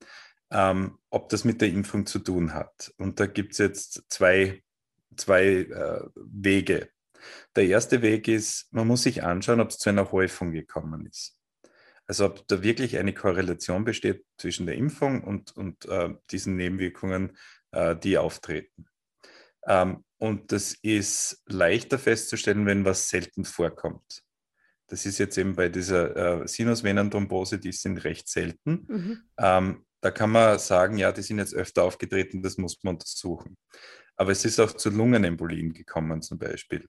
ähm, 0.51 0.97
ob 1.09 1.29
das 1.29 1.43
mit 1.43 1.61
der 1.61 1.69
Impfung 1.69 2.05
zu 2.05 2.19
tun 2.19 2.53
hat. 2.53 2.93
Und 2.97 3.19
da 3.19 3.25
gibt 3.25 3.53
es 3.53 3.57
jetzt 3.57 4.03
zwei, 4.09 4.63
zwei 5.17 5.43
äh, 5.43 6.01
Wege. 6.15 6.89
Der 7.55 7.65
erste 7.65 8.01
Weg 8.01 8.27
ist, 8.27 8.71
man 8.71 8.87
muss 8.87 9.03
sich 9.03 9.23
anschauen, 9.23 9.59
ob 9.59 9.69
es 9.69 9.77
zu 9.77 9.89
einer 9.89 10.11
Häufung 10.11 10.51
gekommen 10.51 11.05
ist. 11.05 11.37
Also 12.07 12.25
ob 12.25 12.47
da 12.47 12.61
wirklich 12.61 12.97
eine 12.97 13.13
Korrelation 13.13 13.83
besteht 13.83 14.23
zwischen 14.37 14.67
der 14.67 14.75
Impfung 14.75 15.23
und, 15.23 15.55
und 15.57 15.85
äh, 15.85 16.13
diesen 16.29 16.55
Nebenwirkungen, 16.55 17.35
äh, 17.71 17.95
die 17.95 18.17
auftreten. 18.17 18.85
Ähm, 19.67 20.04
und 20.17 20.51
das 20.51 20.73
ist 20.81 21.43
leichter 21.45 21.99
festzustellen, 21.99 22.65
wenn 22.65 22.85
was 22.85 23.09
selten 23.09 23.45
vorkommt. 23.45 24.23
Das 24.87 25.05
ist 25.05 25.17
jetzt 25.17 25.37
eben 25.37 25.55
bei 25.55 25.69
dieser 25.69 26.41
äh, 26.43 26.47
Sinusvenenthrombose, 26.47 27.59
die 27.59 27.71
sind 27.71 28.03
recht 28.03 28.29
selten. 28.29 28.85
Mhm. 28.87 29.23
Ähm, 29.37 29.85
da 30.01 30.11
kann 30.11 30.29
man 30.29 30.59
sagen, 30.59 30.97
ja, 30.97 31.11
die 31.11 31.23
sind 31.23 31.39
jetzt 31.39 31.55
öfter 31.55 31.83
aufgetreten, 31.83 32.43
das 32.43 32.57
muss 32.57 32.83
man 32.83 32.95
untersuchen. 32.95 33.57
Aber 34.15 34.31
es 34.31 34.45
ist 34.45 34.59
auch 34.59 34.71
zu 34.71 34.89
Lungenembolien 34.89 35.73
gekommen 35.73 36.21
zum 36.21 36.37
Beispiel 36.37 36.87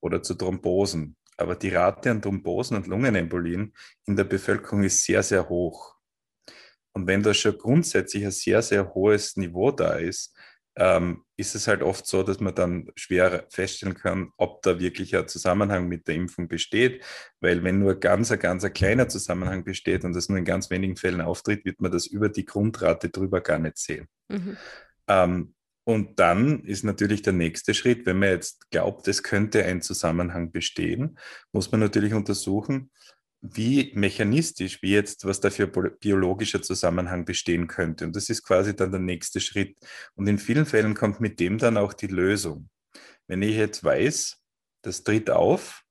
oder 0.00 0.22
zu 0.22 0.34
Thrombosen. 0.34 1.16
Aber 1.36 1.56
die 1.56 1.70
Rate 1.70 2.10
an 2.10 2.20
Thrombosen 2.20 2.76
und 2.76 2.86
Lungenembolien 2.86 3.72
in 4.06 4.16
der 4.16 4.24
Bevölkerung 4.24 4.82
ist 4.82 5.04
sehr, 5.04 5.22
sehr 5.22 5.48
hoch. 5.48 5.94
Und 6.92 7.06
wenn 7.06 7.22
da 7.22 7.32
schon 7.32 7.56
grundsätzlich 7.56 8.24
ein 8.24 8.32
sehr, 8.32 8.60
sehr 8.60 8.92
hohes 8.92 9.36
Niveau 9.36 9.70
da 9.70 9.94
ist, 9.94 10.36
ähm, 10.78 11.24
ist 11.36 11.56
es 11.56 11.66
halt 11.66 11.82
oft 11.82 12.06
so, 12.06 12.22
dass 12.22 12.38
man 12.38 12.54
dann 12.54 12.88
schwer 12.94 13.46
feststellen 13.50 13.96
kann, 13.96 14.30
ob 14.36 14.62
da 14.62 14.78
wirklich 14.78 15.16
ein 15.16 15.26
Zusammenhang 15.26 15.88
mit 15.88 16.06
der 16.06 16.14
Impfung 16.14 16.46
besteht. 16.46 17.04
Weil 17.40 17.64
wenn 17.64 17.80
nur 17.80 17.98
ganz, 17.98 18.30
ein 18.30 18.38
ganz 18.38 18.64
ein 18.64 18.72
kleiner 18.72 19.08
Zusammenhang 19.08 19.64
besteht 19.64 20.04
und 20.04 20.14
das 20.14 20.28
nur 20.28 20.38
in 20.38 20.44
ganz 20.44 20.70
wenigen 20.70 20.96
Fällen 20.96 21.20
auftritt, 21.20 21.64
wird 21.64 21.80
man 21.80 21.90
das 21.90 22.06
über 22.06 22.28
die 22.28 22.44
Grundrate 22.44 23.10
drüber 23.10 23.40
gar 23.40 23.58
nicht 23.58 23.76
sehen. 23.76 24.06
Mhm. 24.28 24.56
Ähm, 25.08 25.54
und 25.82 26.20
dann 26.20 26.64
ist 26.64 26.84
natürlich 26.84 27.22
der 27.22 27.32
nächste 27.32 27.74
Schritt, 27.74 28.06
wenn 28.06 28.18
man 28.18 28.28
jetzt 28.28 28.70
glaubt, 28.70 29.08
es 29.08 29.22
könnte 29.22 29.64
ein 29.64 29.82
Zusammenhang 29.82 30.52
bestehen, 30.52 31.18
muss 31.50 31.72
man 31.72 31.80
natürlich 31.80 32.14
untersuchen, 32.14 32.90
wie 33.40 33.92
mechanistisch, 33.94 34.82
wie 34.82 34.92
jetzt, 34.92 35.24
was 35.24 35.40
da 35.40 35.50
für 35.50 35.68
biologischer 35.68 36.60
Zusammenhang 36.60 37.24
bestehen 37.24 37.68
könnte. 37.68 38.04
Und 38.04 38.16
das 38.16 38.28
ist 38.28 38.42
quasi 38.42 38.74
dann 38.74 38.90
der 38.90 39.00
nächste 39.00 39.40
Schritt. 39.40 39.76
Und 40.14 40.26
in 40.26 40.38
vielen 40.38 40.66
Fällen 40.66 40.94
kommt 40.94 41.20
mit 41.20 41.38
dem 41.38 41.58
dann 41.58 41.76
auch 41.76 41.92
die 41.92 42.08
Lösung. 42.08 42.68
Wenn 43.28 43.42
ich 43.42 43.56
jetzt 43.56 43.84
weiß, 43.84 44.38
das 44.82 45.04
tritt 45.04 45.30
auf 45.30 45.82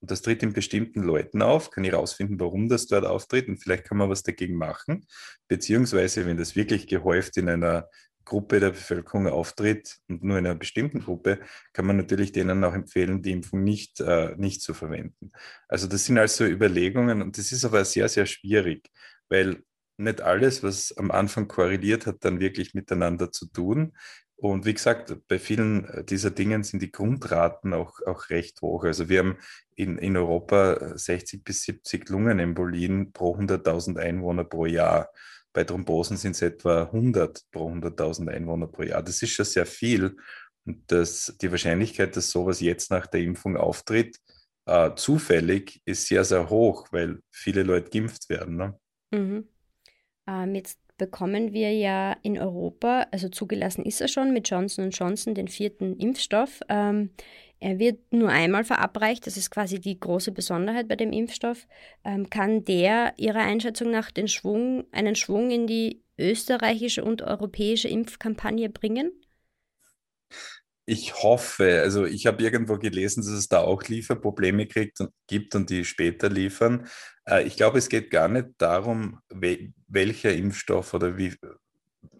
und 0.00 0.10
das 0.10 0.20
tritt 0.20 0.42
in 0.42 0.52
bestimmten 0.52 1.02
Leuten 1.02 1.40
auf, 1.40 1.70
kann 1.70 1.84
ich 1.84 1.92
herausfinden, 1.92 2.38
warum 2.40 2.68
das 2.68 2.86
dort 2.86 3.06
auftritt 3.06 3.48
und 3.48 3.58
vielleicht 3.58 3.84
kann 3.84 3.98
man 3.98 4.10
was 4.10 4.22
dagegen 4.22 4.56
machen. 4.56 5.06
Beziehungsweise, 5.48 6.26
wenn 6.26 6.36
das 6.36 6.56
wirklich 6.56 6.88
gehäuft 6.88 7.36
in 7.36 7.48
einer 7.48 7.88
Gruppe 8.24 8.60
der 8.60 8.70
Bevölkerung 8.70 9.26
auftritt 9.26 9.98
und 10.08 10.22
nur 10.22 10.38
in 10.38 10.46
einer 10.46 10.54
bestimmten 10.54 11.00
Gruppe, 11.00 11.40
kann 11.72 11.86
man 11.86 11.96
natürlich 11.96 12.32
denen 12.32 12.62
auch 12.64 12.74
empfehlen, 12.74 13.22
die 13.22 13.32
Impfung 13.32 13.64
nicht, 13.64 14.00
äh, 14.00 14.34
nicht 14.36 14.62
zu 14.62 14.74
verwenden. 14.74 15.32
Also 15.68 15.86
das 15.86 16.04
sind 16.06 16.18
also 16.18 16.44
Überlegungen 16.44 17.22
und 17.22 17.38
das 17.38 17.52
ist 17.52 17.64
aber 17.64 17.84
sehr, 17.84 18.08
sehr 18.08 18.26
schwierig, 18.26 18.90
weil 19.28 19.62
nicht 19.96 20.20
alles, 20.20 20.62
was 20.62 20.96
am 20.96 21.10
Anfang 21.10 21.48
korreliert, 21.48 22.06
hat 22.06 22.24
dann 22.24 22.40
wirklich 22.40 22.74
miteinander 22.74 23.30
zu 23.30 23.46
tun. 23.46 23.92
Und 24.42 24.66
wie 24.66 24.74
gesagt, 24.74 25.16
bei 25.28 25.38
vielen 25.38 25.84
äh, 25.84 26.04
dieser 26.04 26.30
Dingen 26.30 26.64
sind 26.64 26.82
die 26.82 26.90
Grundraten 26.90 27.72
auch, 27.72 28.00
auch 28.04 28.28
recht 28.28 28.60
hoch. 28.60 28.84
Also 28.84 29.08
wir 29.08 29.20
haben 29.20 29.38
in, 29.76 29.98
in 29.98 30.16
Europa 30.16 30.98
60 30.98 31.44
bis 31.44 31.62
70 31.62 32.08
Lungenembolien 32.08 33.12
pro 33.12 33.36
100.000 33.36 33.98
Einwohner 33.98 34.42
pro 34.42 34.66
Jahr. 34.66 35.10
Bei 35.52 35.64
Thrombosen 35.64 36.16
sind 36.16 36.32
es 36.32 36.42
etwa 36.42 36.84
100 36.84 37.42
pro 37.50 37.68
100.000 37.68 38.28
Einwohner 38.28 38.66
pro 38.66 38.82
Jahr. 38.82 39.02
Das 39.02 39.22
ist 39.22 39.30
schon 39.30 39.44
sehr 39.44 39.66
viel. 39.66 40.16
Und 40.64 40.90
das, 40.90 41.36
die 41.40 41.50
Wahrscheinlichkeit, 41.50 42.16
dass 42.16 42.30
sowas 42.30 42.60
jetzt 42.60 42.90
nach 42.90 43.06
der 43.06 43.20
Impfung 43.20 43.56
auftritt, 43.56 44.18
äh, 44.66 44.94
zufällig, 44.94 45.82
ist 45.84 46.06
sehr, 46.06 46.24
sehr 46.24 46.48
hoch, 46.48 46.88
weil 46.92 47.20
viele 47.30 47.62
Leute 47.62 47.90
geimpft 47.90 48.28
werden. 48.28 48.56
Ne? 48.56 48.78
Mhm. 49.10 49.48
Ähm, 50.26 50.54
jetzt 50.54 50.78
bekommen 50.98 51.52
wir 51.52 51.72
ja 51.72 52.12
in 52.22 52.38
Europa, 52.38 53.06
also 53.10 53.28
zugelassen 53.28 53.84
ist 53.84 54.00
er 54.00 54.08
schon 54.08 54.32
mit 54.32 54.48
Johnson 54.48 54.90
Johnson, 54.90 55.34
den 55.34 55.48
vierten 55.48 55.96
Impfstoff. 55.96 56.60
Ähm, 56.68 57.10
er 57.62 57.78
wird 57.78 58.12
nur 58.12 58.28
einmal 58.28 58.64
verabreicht, 58.64 59.24
das 59.24 59.36
ist 59.36 59.50
quasi 59.50 59.78
die 59.78 59.98
große 59.98 60.32
Besonderheit 60.32 60.88
bei 60.88 60.96
dem 60.96 61.12
Impfstoff. 61.12 61.68
Ähm, 62.04 62.28
kann 62.28 62.64
der 62.64 63.14
Ihrer 63.18 63.38
Einschätzung 63.38 63.92
nach 63.92 64.10
den 64.10 64.26
Schwung, 64.26 64.84
einen 64.90 65.14
Schwung 65.14 65.52
in 65.52 65.68
die 65.68 66.02
österreichische 66.18 67.04
und 67.04 67.22
europäische 67.22 67.86
Impfkampagne 67.86 68.68
bringen? 68.68 69.12
Ich 70.86 71.22
hoffe, 71.22 71.80
also 71.82 72.04
ich 72.04 72.26
habe 72.26 72.42
irgendwo 72.42 72.78
gelesen, 72.78 73.22
dass 73.22 73.30
es 73.30 73.46
da 73.46 73.60
auch 73.60 73.84
Lieferprobleme 73.84 74.66
kriegt 74.66 74.98
und, 74.98 75.10
gibt 75.28 75.54
und 75.54 75.70
die 75.70 75.84
später 75.84 76.28
liefern. 76.28 76.88
Äh, 77.28 77.44
ich 77.44 77.56
glaube, 77.56 77.78
es 77.78 77.88
geht 77.88 78.10
gar 78.10 78.26
nicht 78.26 78.48
darum, 78.58 79.20
we 79.28 79.72
welcher 79.86 80.32
Impfstoff 80.32 80.94
oder 80.94 81.16
wie 81.16 81.32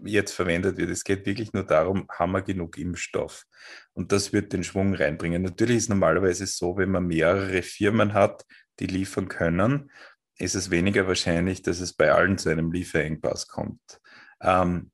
jetzt 0.04 0.32
verwendet 0.32 0.76
wird. 0.76 0.90
Es 0.90 1.04
geht 1.04 1.26
wirklich 1.26 1.52
nur 1.52 1.64
darum, 1.64 2.06
haben 2.10 2.32
wir 2.32 2.42
genug 2.42 2.78
Impfstoff? 2.78 3.44
Und 3.92 4.12
das 4.12 4.32
wird 4.32 4.52
den 4.52 4.64
Schwung 4.64 4.94
reinbringen. 4.94 5.42
Natürlich 5.42 5.76
ist 5.76 5.82
es 5.84 5.88
normalerweise 5.88 6.46
so, 6.46 6.76
wenn 6.76 6.90
man 6.90 7.06
mehrere 7.06 7.62
Firmen 7.62 8.12
hat, 8.14 8.44
die 8.80 8.86
liefern 8.86 9.28
können, 9.28 9.90
ist 10.38 10.54
es 10.54 10.70
weniger 10.70 11.06
wahrscheinlich, 11.06 11.62
dass 11.62 11.80
es 11.80 11.92
bei 11.92 12.12
allen 12.12 12.38
zu 12.38 12.48
einem 12.48 12.72
Lieferengpass 12.72 13.48
kommt. 13.48 14.00
Ähm, 14.40 14.90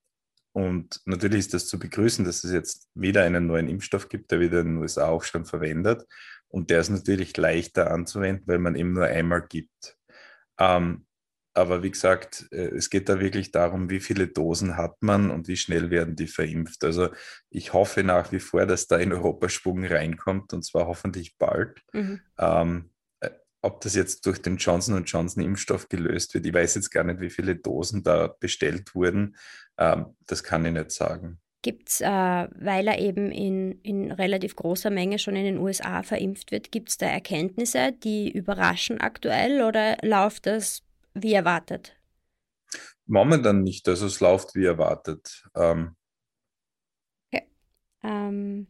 und 0.52 1.00
natürlich 1.04 1.40
ist 1.40 1.54
das 1.54 1.68
zu 1.68 1.78
begrüßen, 1.78 2.24
dass 2.24 2.44
es 2.44 2.52
jetzt 2.52 2.88
wieder 2.94 3.22
einen 3.22 3.46
neuen 3.46 3.68
Impfstoff 3.68 4.08
gibt, 4.08 4.30
der 4.30 4.40
wieder 4.40 4.60
in 4.60 4.66
den 4.66 4.76
USA 4.78 5.06
auch 5.06 5.22
schon 5.22 5.44
verwendet. 5.44 6.04
Und 6.48 6.70
der 6.70 6.80
ist 6.80 6.88
natürlich 6.88 7.36
leichter 7.36 7.90
anzuwenden, 7.90 8.46
weil 8.46 8.58
man 8.58 8.74
eben 8.74 8.92
nur 8.92 9.04
einmal 9.04 9.46
gibt. 9.46 9.96
Ähm, 10.58 11.06
aber 11.54 11.82
wie 11.82 11.90
gesagt, 11.90 12.46
äh, 12.52 12.68
es 12.68 12.90
geht 12.90 13.08
da 13.08 13.20
wirklich 13.20 13.50
darum, 13.50 13.90
wie 13.90 14.00
viele 14.00 14.28
Dosen 14.28 14.76
hat 14.76 15.02
man 15.02 15.30
und 15.30 15.48
wie 15.48 15.56
schnell 15.56 15.90
werden 15.90 16.16
die 16.16 16.26
verimpft. 16.26 16.84
Also 16.84 17.08
ich 17.50 17.72
hoffe 17.72 18.04
nach 18.04 18.32
wie 18.32 18.40
vor, 18.40 18.66
dass 18.66 18.86
da 18.86 18.96
in 18.96 19.12
Europa 19.12 19.48
Schwung 19.48 19.84
reinkommt 19.84 20.52
und 20.52 20.64
zwar 20.64 20.86
hoffentlich 20.86 21.36
bald. 21.36 21.80
Mhm. 21.92 22.20
Ähm, 22.38 22.90
äh, 23.20 23.30
ob 23.62 23.80
das 23.80 23.94
jetzt 23.94 24.24
durch 24.26 24.40
den 24.40 24.56
Johnson 24.56 25.02
Johnson 25.04 25.42
Impfstoff 25.42 25.88
gelöst 25.88 26.34
wird, 26.34 26.46
ich 26.46 26.54
weiß 26.54 26.76
jetzt 26.76 26.90
gar 26.90 27.04
nicht, 27.04 27.20
wie 27.20 27.30
viele 27.30 27.56
Dosen 27.56 28.02
da 28.02 28.28
bestellt 28.28 28.94
wurden. 28.94 29.36
Ähm, 29.78 30.16
das 30.26 30.44
kann 30.44 30.64
ich 30.64 30.72
nicht 30.72 30.92
sagen. 30.92 31.40
Gibt 31.62 31.88
es, 31.88 32.00
äh, 32.00 32.06
weil 32.06 32.86
er 32.86 33.00
eben 33.00 33.32
in, 33.32 33.80
in 33.82 34.12
relativ 34.12 34.54
großer 34.54 34.90
Menge 34.90 35.18
schon 35.18 35.34
in 35.34 35.44
den 35.44 35.58
USA 35.58 36.04
verimpft 36.04 36.52
wird, 36.52 36.70
gibt 36.70 36.90
es 36.90 36.98
da 36.98 37.06
Erkenntnisse, 37.06 37.92
die 37.92 38.30
überraschen 38.30 39.00
aktuell 39.00 39.62
oder 39.62 39.96
läuft 40.02 40.46
das 40.46 40.84
wie 41.14 41.34
erwartet? 41.34 41.96
Momentan 43.06 43.62
nicht, 43.62 43.88
also 43.88 44.06
es 44.06 44.20
läuft 44.20 44.54
wie 44.54 44.66
erwartet. 44.66 45.44
Ähm. 45.56 45.96
Okay. 47.32 47.46
Ähm, 48.02 48.66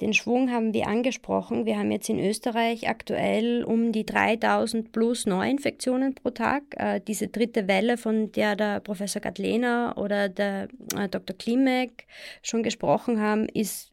den 0.00 0.14
Schwung 0.14 0.50
haben 0.50 0.72
wir 0.72 0.86
angesprochen. 0.86 1.66
Wir 1.66 1.78
haben 1.78 1.90
jetzt 1.90 2.08
in 2.08 2.18
Österreich 2.18 2.88
aktuell 2.88 3.64
um 3.64 3.92
die 3.92 4.06
3000 4.06 4.92
plus 4.92 5.26
Neuinfektionen 5.26 6.14
pro 6.14 6.30
Tag. 6.30 6.62
Äh, 6.76 7.00
diese 7.06 7.28
dritte 7.28 7.68
Welle, 7.68 7.98
von 7.98 8.32
der 8.32 8.56
der 8.56 8.80
Professor 8.80 9.20
Gadlena 9.20 9.96
oder 9.96 10.30
der 10.30 10.68
äh, 10.96 11.08
Dr. 11.08 11.36
Klimek 11.36 12.06
schon 12.42 12.62
gesprochen 12.62 13.20
haben, 13.20 13.46
ist 13.48 13.89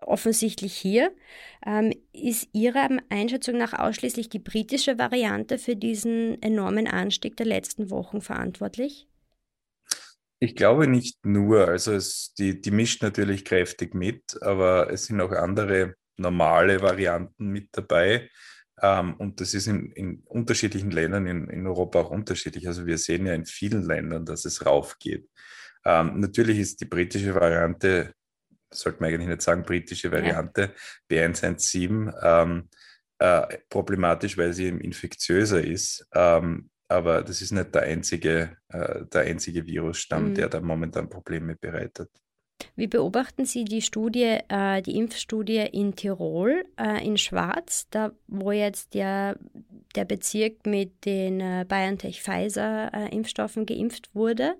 offensichtlich 0.00 0.74
hier. 0.74 1.12
Ähm, 1.64 1.92
ist 2.12 2.48
Ihrer 2.52 2.88
Einschätzung 3.08 3.58
nach 3.58 3.72
ausschließlich 3.72 4.28
die 4.28 4.38
britische 4.38 4.98
Variante 4.98 5.58
für 5.58 5.76
diesen 5.76 6.40
enormen 6.42 6.86
Anstieg 6.86 7.36
der 7.36 7.46
letzten 7.46 7.90
Wochen 7.90 8.20
verantwortlich? 8.20 9.06
Ich 10.38 10.56
glaube 10.56 10.86
nicht 10.86 11.24
nur. 11.24 11.68
Also 11.68 11.92
es, 11.92 12.32
die, 12.38 12.60
die 12.60 12.70
mischt 12.70 13.02
natürlich 13.02 13.44
kräftig 13.44 13.94
mit, 13.94 14.42
aber 14.42 14.90
es 14.90 15.04
sind 15.04 15.20
auch 15.20 15.32
andere 15.32 15.94
normale 16.16 16.80
Varianten 16.80 17.48
mit 17.48 17.68
dabei. 17.72 18.30
Ähm, 18.80 19.14
und 19.16 19.40
das 19.40 19.54
ist 19.54 19.66
in, 19.66 19.90
in 19.92 20.22
unterschiedlichen 20.24 20.90
Ländern 20.90 21.26
in, 21.26 21.48
in, 21.48 21.66
Europa 21.66 22.00
auch 22.00 22.10
unterschiedlich. 22.10 22.66
Also 22.66 22.86
wir 22.86 22.98
sehen 22.98 23.26
ja 23.26 23.34
in 23.34 23.44
vielen 23.44 23.82
Ländern, 23.82 24.24
dass 24.24 24.44
es 24.46 24.64
raufgeht. 24.64 25.28
Ähm, 25.84 26.20
natürlich 26.20 26.58
ist 26.58 26.80
die 26.80 26.86
britische 26.86 27.34
Variante, 27.34 28.14
sollte 28.70 29.00
man 29.00 29.10
eigentlich 29.10 29.28
nicht 29.28 29.42
sagen, 29.42 29.62
britische 29.62 30.12
Variante, 30.12 30.74
ja. 31.10 31.26
B117, 31.26 32.12
ähm, 32.22 32.68
äh, 33.18 33.58
problematisch, 33.68 34.38
weil 34.38 34.52
sie 34.52 34.66
eben 34.66 34.80
infektiöser 34.80 35.62
ist. 35.62 36.06
Ähm, 36.14 36.70
aber 36.88 37.22
das 37.22 37.40
ist 37.40 37.52
nicht 37.52 37.74
der 37.74 37.82
einzige, 37.82 38.56
äh, 38.68 39.04
der 39.06 39.22
einzige 39.22 39.66
Virusstamm, 39.66 40.30
mhm. 40.30 40.34
der 40.34 40.48
da 40.48 40.60
momentan 40.60 41.08
Probleme 41.08 41.54
bereitet. 41.54 42.10
Wie 42.76 42.86
beobachten 42.86 43.44
Sie 43.46 43.64
die 43.64 43.82
Studie, 43.82 44.38
äh, 44.48 44.82
die 44.82 44.96
Impfstudie 44.96 45.66
in 45.72 45.94
Tirol, 45.96 46.64
äh, 46.78 47.04
in 47.06 47.16
Schwarz, 47.16 47.86
da 47.90 48.12
wo 48.26 48.52
jetzt 48.52 48.94
der, 48.94 49.38
der 49.94 50.04
Bezirk 50.04 50.66
mit 50.66 51.04
den 51.04 51.40
äh, 51.40 51.64
BioNTech-Pfizer-Impfstoffen 51.68 53.62
äh, 53.62 53.66
geimpft 53.66 54.14
wurde? 54.14 54.56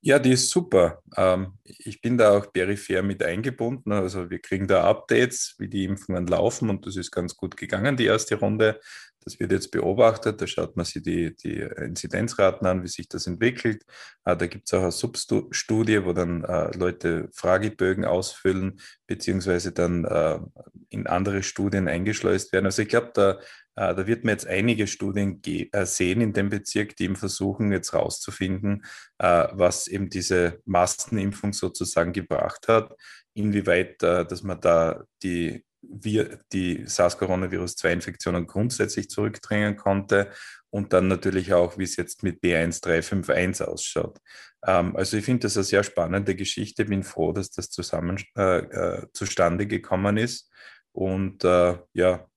Ja, 0.00 0.18
die 0.18 0.32
ist 0.32 0.50
super. 0.50 1.02
Ähm, 1.16 1.54
ich 1.64 2.00
bin 2.00 2.18
da 2.18 2.36
auch 2.36 2.52
peripher 2.52 3.02
mit 3.02 3.22
eingebunden. 3.22 3.92
Also 3.92 4.30
wir 4.30 4.40
kriegen 4.40 4.66
da 4.68 4.84
Updates, 4.84 5.54
wie 5.58 5.68
die 5.68 5.84
Impfungen 5.84 6.26
laufen 6.26 6.70
und 6.70 6.86
das 6.86 6.96
ist 6.96 7.10
ganz 7.10 7.36
gut 7.36 7.56
gegangen, 7.56 7.96
die 7.96 8.06
erste 8.06 8.36
Runde. 8.36 8.80
Das 9.28 9.38
wird 9.38 9.52
jetzt 9.52 9.72
beobachtet, 9.72 10.40
da 10.40 10.46
schaut 10.46 10.74
man 10.74 10.86
sich 10.86 11.02
die, 11.02 11.36
die 11.36 11.58
Inzidenzraten 11.58 12.66
an, 12.66 12.82
wie 12.82 12.88
sich 12.88 13.10
das 13.10 13.26
entwickelt. 13.26 13.84
Äh, 14.24 14.38
da 14.38 14.46
gibt 14.46 14.66
es 14.66 14.72
auch 14.72 14.80
eine 14.80 14.90
Substudie, 14.90 16.02
wo 16.06 16.14
dann 16.14 16.44
äh, 16.44 16.74
Leute 16.74 17.28
Fragebögen 17.34 18.06
ausfüllen, 18.06 18.80
beziehungsweise 19.06 19.72
dann 19.72 20.06
äh, 20.06 20.38
in 20.88 21.06
andere 21.06 21.42
Studien 21.42 21.88
eingeschleust 21.88 22.54
werden. 22.54 22.64
Also 22.64 22.80
ich 22.80 22.88
glaube, 22.88 23.10
da, 23.12 23.38
da 23.74 24.06
wird 24.06 24.24
man 24.24 24.32
jetzt 24.32 24.46
einige 24.46 24.86
Studien 24.86 25.40
sehen 25.84 26.20
in 26.20 26.32
dem 26.32 26.48
Bezirk, 26.48 26.96
die 26.96 27.04
eben 27.04 27.14
versuchen, 27.14 27.70
jetzt 27.70 27.94
rauszufinden, 27.94 28.84
was 29.18 29.86
eben 29.86 30.08
diese 30.08 30.58
Massenimpfung 30.64 31.52
sozusagen 31.52 32.12
gebracht 32.12 32.66
hat, 32.66 32.96
inwieweit, 33.34 34.02
dass 34.02 34.42
man 34.42 34.60
da 34.60 35.04
die 35.22 35.64
wir 35.82 36.40
die 36.52 36.84
SARS-Coronavirus-2-Infektionen 36.86 38.46
grundsätzlich 38.46 39.10
zurückdrängen 39.10 39.76
konnte 39.76 40.30
und 40.70 40.92
dann 40.92 41.08
natürlich 41.08 41.52
auch, 41.54 41.78
wie 41.78 41.84
es 41.84 41.96
jetzt 41.96 42.22
mit 42.22 42.42
B1351 42.42 43.64
ausschaut. 43.64 44.18
Ähm, 44.66 44.96
also 44.96 45.16
ich 45.16 45.24
finde 45.24 45.40
das 45.40 45.56
eine 45.56 45.64
sehr 45.64 45.84
spannende 45.84 46.34
Geschichte, 46.34 46.84
bin 46.84 47.02
froh, 47.02 47.32
dass 47.32 47.50
das 47.50 47.70
zusammen 47.70 48.22
äh, 48.36 48.58
äh, 48.58 49.06
zustande 49.12 49.66
gekommen 49.66 50.16
ist 50.16 50.50
und 50.92 51.44
äh, 51.44 51.78
ja, 51.92 52.28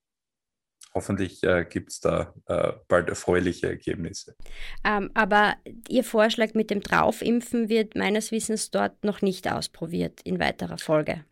hoffentlich 0.93 1.43
äh, 1.43 1.65
gibt 1.67 1.91
es 1.91 1.99
da 1.99 2.33
äh, 2.47 2.73
bald 2.87 3.09
erfreuliche 3.09 3.67
Ergebnisse. 3.67 4.35
Ähm, 4.83 5.09
aber 5.13 5.55
Ihr 5.89 6.03
Vorschlag 6.03 6.53
mit 6.53 6.69
dem 6.69 6.81
Draufimpfen 6.81 7.69
wird 7.69 7.95
meines 7.95 8.31
Wissens 8.31 8.71
dort 8.71 9.03
noch 9.03 9.21
nicht 9.21 9.51
ausprobiert 9.51 10.21
in 10.23 10.39
weiterer 10.39 10.77
Folge. 10.77 11.25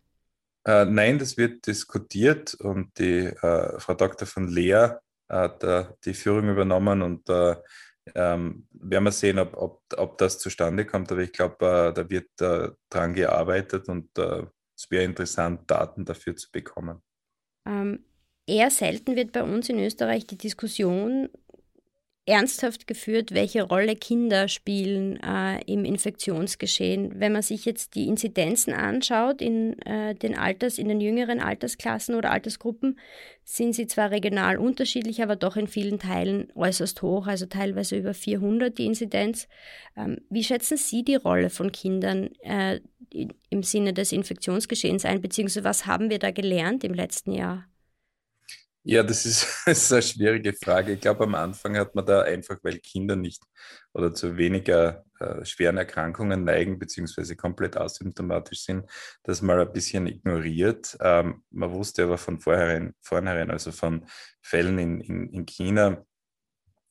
Äh, 0.70 0.86
nein, 0.86 1.18
das 1.18 1.36
wird 1.36 1.66
diskutiert 1.66 2.54
und 2.54 3.00
die 3.00 3.26
äh, 3.26 3.80
Frau 3.80 3.96
Dr. 3.96 4.28
von 4.28 4.48
Leer 4.48 5.02
hat 5.28 5.64
die 6.06 6.14
Führung 6.16 6.50
übernommen 6.50 7.04
und 7.04 7.30
äh, 7.30 7.56
ähm, 8.16 8.68
werden 8.72 9.04
wir 9.04 9.12
sehen, 9.12 9.38
ob, 9.38 9.56
ob, 9.56 9.84
ob 9.98 10.18
das 10.18 10.40
zustande 10.40 10.86
kommt. 10.86 11.12
Aber 11.12 11.22
ich 11.22 11.32
glaube, 11.32 11.66
äh, 11.66 11.94
da 11.94 12.10
wird 12.10 12.30
äh, 12.42 12.70
dran 12.90 13.14
gearbeitet 13.14 13.88
und 13.90 14.10
es 14.18 14.90
wäre 14.90 15.04
interessant, 15.04 15.70
Daten 15.70 16.06
dafür 16.06 16.36
zu 16.36 16.50
bekommen. 16.52 17.02
Ähm, 17.68 18.06
eher 18.48 18.72
selten 18.72 19.16
wird 19.16 19.32
bei 19.32 19.44
uns 19.44 19.70
in 19.70 19.80
Österreich 19.80 20.26
die 20.26 20.38
Diskussion 20.38 21.30
ernsthaft 22.30 22.86
geführt, 22.86 23.34
welche 23.34 23.64
Rolle 23.64 23.96
Kinder 23.96 24.48
spielen 24.48 25.18
äh, 25.18 25.60
im 25.66 25.84
Infektionsgeschehen. 25.84 27.20
Wenn 27.20 27.34
man 27.34 27.42
sich 27.42 27.66
jetzt 27.66 27.96
die 27.96 28.08
Inzidenzen 28.08 28.72
anschaut 28.74 29.42
in 29.42 29.80
äh, 29.82 30.14
den 30.14 30.38
Alters, 30.38 30.78
in 30.78 30.88
den 30.88 31.02
jüngeren 31.02 31.40
Altersklassen 31.40 32.14
oder 32.16 32.32
Altersgruppen, 32.32 33.00
sind 33.44 33.74
sie 33.74 33.88
zwar 33.88 34.12
regional 34.12 34.58
unterschiedlich, 34.58 35.24
aber 35.24 35.36
doch 35.36 35.56
in 35.56 35.68
vielen 35.68 35.98
Teilen 35.98 36.52
äußerst 36.54 37.02
hoch, 37.02 37.26
also 37.26 37.48
teilweise 37.48 37.98
über 37.98 38.14
400 38.14 38.78
die 38.78 38.86
Inzidenz. 38.86 39.48
Ähm, 39.98 40.20
wie 40.30 40.44
schätzen 40.44 40.78
Sie 40.78 41.04
die 41.04 41.16
Rolle 41.16 41.50
von 41.50 41.72
Kindern 41.72 42.30
äh, 42.44 42.80
im 43.50 43.64
Sinne 43.64 43.94
des 43.94 44.12
Infektionsgeschehens 44.12 45.04
ein, 45.04 45.22
beziehungsweise 45.22 45.64
was 45.64 45.88
haben 45.88 46.12
wir 46.12 46.20
da 46.20 46.30
gelernt 46.30 46.84
im 46.84 46.94
letzten 46.94 47.32
Jahr? 47.32 47.66
Ja, 48.84 49.04
das 49.04 49.26
ist, 49.26 49.46
das 49.66 49.84
ist 49.84 49.92
eine 49.94 50.02
schwierige 50.02 50.54
Frage. 50.54 50.94
Ich 50.94 51.02
glaube, 51.02 51.26
am 51.26 51.36
Anfang 51.36 51.78
hat 51.78 51.96
man 51.96 52.06
da 52.06 52.22
einfach, 52.22 52.58
weil 52.64 52.80
Kinder 52.80 53.16
nicht 53.16 53.44
oder 53.94 54.14
zu 54.14 54.38
weniger 54.38 55.04
äh, 55.20 55.44
schweren 55.46 55.78
Erkrankungen 55.78 56.44
neigen, 56.46 56.80
beziehungsweise 56.80 57.36
komplett 57.36 57.78
asymptomatisch 57.78 58.64
sind, 58.64 58.90
das 59.24 59.42
mal 59.42 59.60
ein 59.60 59.74
bisschen 59.74 60.08
ignoriert. 60.08 60.98
Ähm, 61.02 61.44
man 61.52 61.72
wusste 61.72 62.04
aber 62.04 62.18
von 62.18 62.40
vornherein, 62.40 62.94
vornherein 63.02 63.52
also 63.52 63.72
von 63.72 64.06
Fällen 64.42 64.80
in, 64.80 65.02
in, 65.02 65.30
in 65.30 65.46
China, 65.46 66.06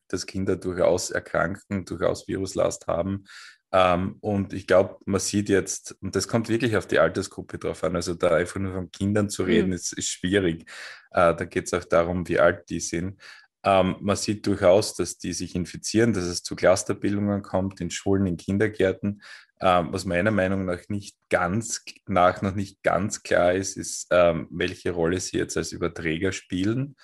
dass 0.08 0.26
Kinder 0.26 0.56
durchaus 0.56 1.10
erkranken, 1.10 1.84
durchaus 1.84 2.28
Viruslast 2.28 2.86
haben. 2.86 3.24
Ähm, 3.72 4.16
und 4.20 4.52
ich 4.52 4.66
glaube, 4.66 4.96
man 5.04 5.20
sieht 5.20 5.48
jetzt, 5.48 5.96
und 6.00 6.16
das 6.16 6.26
kommt 6.26 6.48
wirklich 6.48 6.76
auf 6.76 6.86
die 6.86 6.98
Altersgruppe 6.98 7.58
drauf 7.58 7.84
an, 7.84 7.96
also 7.96 8.14
da 8.14 8.34
einfach 8.34 8.60
nur 8.60 8.72
von 8.72 8.90
Kindern 8.90 9.28
zu 9.28 9.42
reden, 9.42 9.68
mhm. 9.68 9.74
ist, 9.74 9.92
ist 9.92 10.08
schwierig. 10.08 10.62
Äh, 11.10 11.34
da 11.34 11.44
geht 11.44 11.66
es 11.66 11.74
auch 11.74 11.84
darum, 11.84 12.26
wie 12.28 12.38
alt 12.38 12.68
die 12.70 12.80
sind. 12.80 13.20
Ähm, 13.64 13.96
man 14.00 14.16
sieht 14.16 14.46
durchaus, 14.46 14.94
dass 14.94 15.18
die 15.18 15.32
sich 15.32 15.54
infizieren, 15.54 16.12
dass 16.12 16.24
es 16.24 16.42
zu 16.42 16.56
Clusterbildungen 16.56 17.42
kommt 17.42 17.80
in 17.80 17.90
Schulen, 17.90 18.26
in 18.26 18.36
Kindergärten. 18.36 19.22
Ähm, 19.60 19.88
was 19.92 20.04
meiner 20.04 20.30
Meinung 20.30 20.64
nach 20.64 20.88
nicht 20.88 21.16
ganz 21.28 21.82
nach 22.06 22.40
noch 22.42 22.54
nicht 22.54 22.82
ganz 22.82 23.22
klar 23.22 23.54
ist, 23.54 23.76
ist, 23.76 24.06
ähm, 24.10 24.46
welche 24.50 24.92
Rolle 24.92 25.18
sie 25.20 25.36
jetzt 25.36 25.56
als 25.56 25.72
Überträger 25.72 26.32
spielen. 26.32 26.94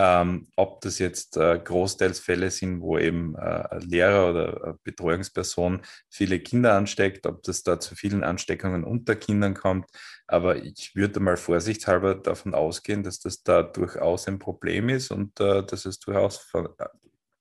Ähm, 0.00 0.46
ob 0.54 0.80
das 0.82 1.00
jetzt 1.00 1.36
äh, 1.36 1.58
großteils 1.58 2.20
Fälle 2.20 2.52
sind, 2.52 2.80
wo 2.82 2.98
eben 2.98 3.34
äh, 3.34 3.80
Lehrer 3.80 4.30
oder 4.30 4.78
Betreuungsperson 4.84 5.82
viele 6.08 6.38
Kinder 6.38 6.74
ansteckt, 6.74 7.26
ob 7.26 7.42
das 7.42 7.64
da 7.64 7.80
zu 7.80 7.96
vielen 7.96 8.22
Ansteckungen 8.22 8.84
unter 8.84 9.16
Kindern 9.16 9.54
kommt. 9.54 9.90
Aber 10.28 10.54
ich 10.62 10.94
würde 10.94 11.18
mal 11.18 11.36
vorsichtshalber 11.36 12.14
davon 12.14 12.54
ausgehen, 12.54 13.02
dass 13.02 13.18
das 13.18 13.42
da 13.42 13.64
durchaus 13.64 14.28
ein 14.28 14.38
Problem 14.38 14.88
ist 14.88 15.10
und 15.10 15.40
äh, 15.40 15.64
dass 15.64 15.84
es 15.84 15.98
durchaus 15.98 16.36
von, 16.36 16.66
äh, 16.78 16.86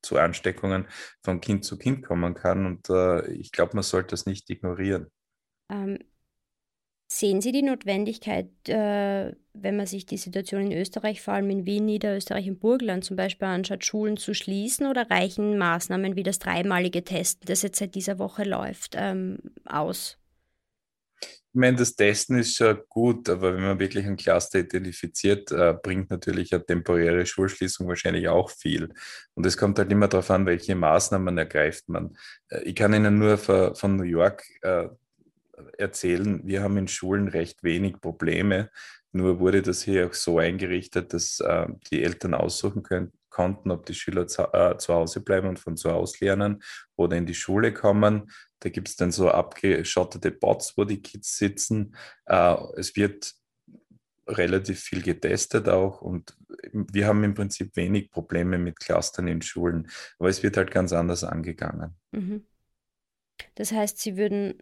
zu 0.02 0.18
Ansteckungen 0.18 0.88
von 1.24 1.42
Kind 1.42 1.64
zu 1.64 1.78
Kind 1.78 2.04
kommen 2.04 2.34
kann. 2.34 2.66
Und 2.66 2.90
äh, 2.90 3.28
ich 3.34 3.52
glaube, 3.52 3.76
man 3.76 3.84
sollte 3.84 4.10
das 4.12 4.26
nicht 4.26 4.50
ignorieren. 4.50 5.12
Ähm, 5.72 6.00
Sehen 7.18 7.42
Sie 7.42 7.52
die 7.52 7.64
Notwendigkeit, 7.64 8.48
äh, 8.68 9.32
wenn 9.54 9.76
man 9.76 9.88
sich 9.88 10.06
die 10.06 10.18
Situation 10.18 10.70
in 10.70 10.78
Österreich, 10.78 11.20
vor 11.20 11.34
allem 11.34 11.50
in 11.50 11.66
Wien, 11.66 11.86
Niederösterreich 11.86 12.46
im 12.46 12.60
Burgenland 12.60 13.04
zum 13.04 13.16
Beispiel 13.16 13.48
anschaut, 13.48 13.84
Schulen 13.84 14.18
zu 14.18 14.36
schließen 14.36 14.86
oder 14.86 15.10
reichen 15.10 15.58
Maßnahmen 15.58 16.16
wie 16.16 16.22
das 16.22 16.38
dreimalige 16.38 17.04
Testen, 17.04 17.48
das 17.48 17.64
jetzt 17.64 17.80
seit 17.80 17.96
dieser 17.96 18.20
Woche 18.20 18.44
läuft, 18.44 18.94
ähm, 18.96 19.40
aus? 19.66 20.20
Ich 21.20 21.60
meine, 21.60 21.78
das 21.78 21.96
Testen 21.96 22.38
ist 22.38 22.56
schon 22.56 22.82
gut, 22.88 23.30
aber 23.30 23.56
wenn 23.56 23.64
man 23.64 23.80
wirklich 23.80 24.06
ein 24.06 24.16
Cluster 24.16 24.60
identifiziert, 24.60 25.52
äh, 25.52 25.74
bringt 25.74 26.12
natürlich 26.12 26.54
eine 26.54 26.64
temporäre 26.64 27.26
Schulschließung 27.26 27.88
wahrscheinlich 27.88 28.28
auch 28.28 28.52
viel. 28.52 28.94
Und 29.34 29.44
es 29.44 29.58
kommt 29.58 29.80
halt 29.80 29.92
immer 29.92 30.08
darauf 30.08 30.30
an, 30.30 30.46
welche 30.46 30.76
Maßnahmen 30.76 31.36
ergreift 31.36 31.90
man. 31.90 32.16
Äh, 32.50 32.62
ich 32.66 32.76
kann 32.76 32.94
Ihnen 32.94 33.18
nur 33.18 33.40
von, 33.40 33.74
von 33.74 33.96
New 33.96 34.04
York 34.04 34.44
äh, 34.62 34.90
erzählen, 35.78 36.42
wir 36.44 36.62
haben 36.62 36.78
in 36.78 36.88
Schulen 36.88 37.28
recht 37.28 37.64
wenig 37.64 38.00
Probleme. 38.00 38.70
Nur 39.12 39.40
wurde 39.40 39.62
das 39.62 39.82
hier 39.84 40.08
auch 40.08 40.14
so 40.14 40.38
eingerichtet, 40.40 41.14
dass 41.14 41.40
äh, 41.40 41.68
die 41.92 42.04
Eltern 42.04 42.34
aussuchen 42.34 42.84
können, 42.84 43.12
konnten, 43.30 43.72
ob 43.72 43.86
die 43.86 43.94
Schüler 43.94 44.28
zu, 44.28 44.44
äh, 44.54 44.78
zu, 44.78 44.94
Hause 44.94 45.22
bleiben 45.22 45.48
und 45.48 45.60
von 45.60 45.78
zu 45.78 45.92
Hause 45.92 46.26
lernen 46.26 46.64
oder 46.96 47.18
in 47.18 47.26
die 47.26 47.34
Schule 47.34 47.74
kommen. 47.74 48.32
Da 48.60 48.70
gibt 48.70 48.90
es 48.90 48.96
dann 48.96 49.12
so 49.12 49.30
abgeschottete 49.30 50.32
Bots, 50.32 50.78
wo 50.78 50.84
die 50.84 51.02
Kids 51.02 51.38
sitzen. 51.38 51.96
Äh, 52.26 52.56
es 52.76 52.96
wird 52.96 53.34
relativ 54.28 54.82
viel 54.82 55.02
getestet 55.02 55.70
auch 55.70 56.02
und 56.02 56.36
wir 56.74 57.08
haben 57.08 57.24
im 57.24 57.34
Prinzip 57.34 57.76
wenig 57.76 58.12
Probleme 58.12 58.58
mit 58.58 58.80
Clustern 58.80 59.28
in 59.28 59.42
Schulen, 59.42 59.90
aber 60.20 60.30
es 60.30 60.44
wird 60.44 60.58
halt 60.58 60.72
ganz 60.72 60.92
anders 60.92 61.24
angegangen. 61.24 61.96
Mhm. 62.12 62.46
Das 63.56 63.72
heißt, 63.72 64.00
Sie 64.00 64.18
würden 64.18 64.56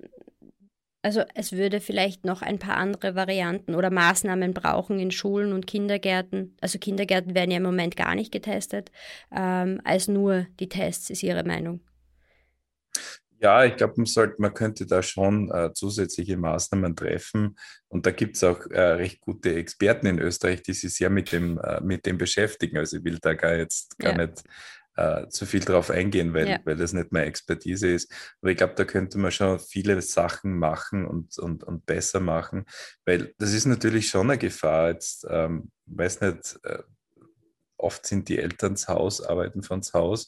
also 1.05 1.21
es 1.35 1.51
würde 1.51 1.81
vielleicht 1.81 2.25
noch 2.25 2.41
ein 2.41 2.57
paar 2.57 2.77
andere 2.77 3.13
Varianten 3.13 3.75
oder 3.75 3.91
Maßnahmen 3.91 4.55
brauchen 4.55 4.97
in 4.97 5.11
Schulen 5.11 5.53
und 5.53 5.67
Kindergärten. 5.67 6.57
Also 6.61 6.79
Kindergärten 6.79 7.35
werden 7.35 7.51
ja 7.51 7.57
im 7.57 7.63
Moment 7.63 7.95
gar 7.95 8.15
nicht 8.15 8.31
getestet, 8.31 8.91
ähm, 9.31 9.79
als 9.83 10.07
nur 10.07 10.47
die 10.59 10.67
Tests, 10.67 11.11
ist 11.11 11.21
Ihre 11.21 11.43
Meinung. 11.43 11.81
Ja, 13.39 13.63
ich 13.65 13.75
glaube, 13.75 13.93
man, 13.97 14.07
sollte, 14.07 14.41
man 14.41 14.55
könnte 14.55 14.87
da 14.87 15.03
schon 15.03 15.51
äh, 15.51 15.71
zusätzliche 15.73 16.37
Maßnahmen 16.37 16.95
treffen. 16.95 17.55
Und 17.87 18.07
da 18.07 18.11
gibt 18.11 18.37
es 18.37 18.43
auch 18.43 18.65
äh, 18.71 18.81
recht 18.81 19.21
gute 19.21 19.53
Experten 19.53 20.07
in 20.07 20.17
Österreich, 20.17 20.63
die 20.63 20.73
sich 20.73 20.95
sehr 20.95 21.11
mit 21.11 21.31
dem, 21.31 21.59
äh, 21.59 21.81
mit 21.81 22.07
dem 22.07 22.17
beschäftigen. 22.17 22.79
Also 22.79 22.97
ich 22.97 23.03
will 23.03 23.19
da 23.21 23.35
gar 23.35 23.55
jetzt 23.55 23.99
gar 23.99 24.17
ja. 24.17 24.25
nicht 24.25 24.43
äh, 24.95 25.27
zu 25.29 25.45
viel 25.45 25.60
drauf 25.60 25.89
eingehen, 25.89 26.34
weil, 26.34 26.49
ja. 26.49 26.60
weil 26.63 26.75
das 26.75 26.93
nicht 26.93 27.12
meine 27.12 27.25
Expertise 27.25 27.89
ist. 27.89 28.12
Aber 28.41 28.51
ich 28.51 28.58
glaube, 28.58 28.75
da 28.75 28.86
könnte 28.86 29.17
man 29.17 29.31
schon 29.31 29.60
viele 29.60 30.01
Sachen 30.01 30.58
machen 30.58 31.05
und, 31.05 31.38
und, 31.38 31.63
und 31.63 31.86
besser 31.86 32.19
machen, 32.19 32.65
weil 33.05 33.34
das 33.38 33.53
ist 33.53 33.65
natürlich 33.65 34.08
schon 34.08 34.29
eine 34.29 34.38
Gefahr. 34.38 34.89
Jetzt, 34.89 35.25
ähm, 35.29 35.71
weiß 35.86 36.21
nicht, 36.21 36.60
äh, 36.63 36.84
oft 37.77 38.05
sind 38.05 38.29
die 38.29 38.39
Eltern 38.39 38.75
zu 38.75 38.88
Hause, 38.88 39.29
arbeiten 39.29 39.63
von 39.63 39.84
zu 39.84 39.93
Hause. 39.93 40.27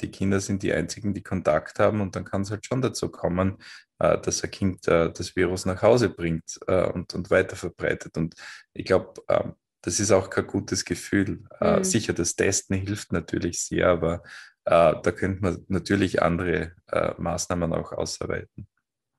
Die 0.00 0.10
Kinder 0.10 0.40
sind 0.40 0.62
die 0.62 0.72
einzigen, 0.72 1.14
die 1.14 1.22
Kontakt 1.22 1.78
haben 1.78 2.00
und 2.00 2.16
dann 2.16 2.24
kann 2.24 2.42
es 2.42 2.50
halt 2.50 2.66
schon 2.66 2.82
dazu 2.82 3.08
kommen, 3.08 3.58
äh, 3.98 4.18
dass 4.20 4.44
ein 4.44 4.50
Kind 4.50 4.86
äh, 4.88 5.10
das 5.10 5.36
Virus 5.36 5.64
nach 5.64 5.82
Hause 5.82 6.10
bringt 6.10 6.58
äh, 6.66 6.86
und, 6.90 7.14
und 7.14 7.30
weiter 7.30 7.56
verbreitet. 7.56 8.16
Und 8.16 8.34
ich 8.74 8.84
glaube, 8.84 9.14
ähm, 9.28 9.54
das 9.86 10.00
ist 10.00 10.10
auch 10.10 10.30
kein 10.30 10.48
gutes 10.48 10.84
Gefühl. 10.84 11.44
Äh, 11.60 11.78
mhm. 11.78 11.84
Sicher, 11.84 12.12
das 12.12 12.34
Testen 12.34 12.76
hilft 12.76 13.12
natürlich 13.12 13.60
sehr, 13.60 13.88
aber 13.88 14.24
äh, 14.64 14.94
da 15.00 15.12
könnte 15.12 15.42
man 15.42 15.64
natürlich 15.68 16.22
andere 16.22 16.72
äh, 16.90 17.12
Maßnahmen 17.18 17.72
auch 17.72 17.92
ausarbeiten. 17.92 18.66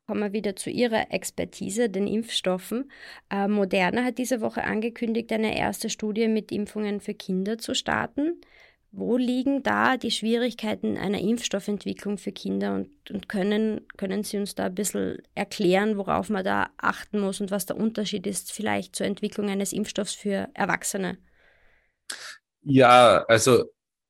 Kommen 0.07 0.21
wir 0.21 0.33
wieder 0.33 0.57
zu 0.57 0.69
Ihrer 0.69 1.11
Expertise, 1.11 1.89
den 1.89 2.05
Impfstoffen. 2.05 2.91
Äh, 3.29 3.47
Moderna 3.47 4.03
hat 4.03 4.17
diese 4.17 4.41
Woche 4.41 4.65
angekündigt, 4.65 5.31
eine 5.31 5.57
erste 5.57 5.89
Studie 5.89 6.27
mit 6.27 6.51
Impfungen 6.51 6.99
für 6.99 7.13
Kinder 7.13 7.57
zu 7.57 7.73
starten. 7.73 8.41
Wo 8.99 9.15
liegen 9.15 9.61
da 9.61 9.95
die 9.95 10.09
Schwierigkeiten 10.09 10.97
einer 10.97 11.19
Impfstoffentwicklung 11.19 12.17
für 12.17 12.31
Kinder 12.31 12.73
und, 12.73 13.11
und, 13.11 13.29
können, 13.29 13.81
können 13.95 14.23
Sie 14.23 14.39
uns 14.39 14.55
da 14.55 14.65
ein 14.65 14.73
bisschen 14.73 15.21
erklären, 15.35 15.97
worauf 15.97 16.29
man 16.29 16.43
da 16.43 16.71
achten 16.77 17.19
muss 17.19 17.39
und 17.39 17.51
was 17.51 17.67
der 17.67 17.77
Unterschied 17.77 18.25
ist 18.25 18.51
vielleicht 18.51 18.95
zur 18.95 19.05
Entwicklung 19.05 19.49
eines 19.49 19.71
Impfstoffs 19.71 20.15
für 20.15 20.49
Erwachsene? 20.55 21.19
Ja, 22.63 23.23
also 23.27 23.65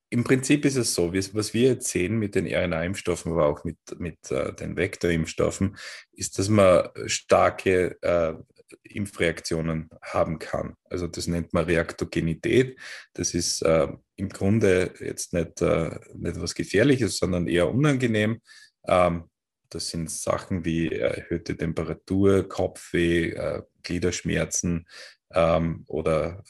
im 0.09 0.23
Prinzip 0.23 0.63
ist 0.63 0.77
es 0.77 0.93
so, 0.93 1.13
was 1.13 1.53
wir 1.53 1.67
jetzt 1.67 1.89
sehen 1.89 2.17
mit 2.17 2.35
den 2.35 2.47
RNA-Impfstoffen, 2.47 3.33
aber 3.33 3.47
auch 3.47 3.65
mit, 3.65 3.77
mit 3.97 4.19
uh, 4.31 4.53
den 4.53 4.77
Vektorimpfstoffen, 4.77 5.75
ist, 6.13 6.39
dass 6.39 6.47
man 6.47 6.87
starke 7.07 7.97
uh, 8.05 8.41
Impfreaktionen 8.83 9.89
haben 10.01 10.39
kann. 10.39 10.75
Also 10.85 11.07
das 11.07 11.27
nennt 11.27 11.51
man 11.51 11.65
Reaktogenität. 11.65 12.79
Das 13.13 13.33
ist 13.33 13.61
uh, 13.63 13.97
im 14.17 14.29
Grunde 14.29 14.93
jetzt 14.99 15.33
nicht, 15.33 15.61
nicht 15.61 16.41
was 16.41 16.55
Gefährliches, 16.55 17.17
sondern 17.17 17.47
eher 17.47 17.71
unangenehm. 17.71 18.41
Ähm, 18.87 19.29
das 19.69 19.89
sind 19.89 20.09
Sachen 20.09 20.65
wie 20.65 20.89
erhöhte 20.89 21.55
Temperatur, 21.55 22.47
Kopfweh, 22.47 23.61
Gliederschmerzen 23.83 24.87
ähm, 25.33 25.83
oder 25.87 26.43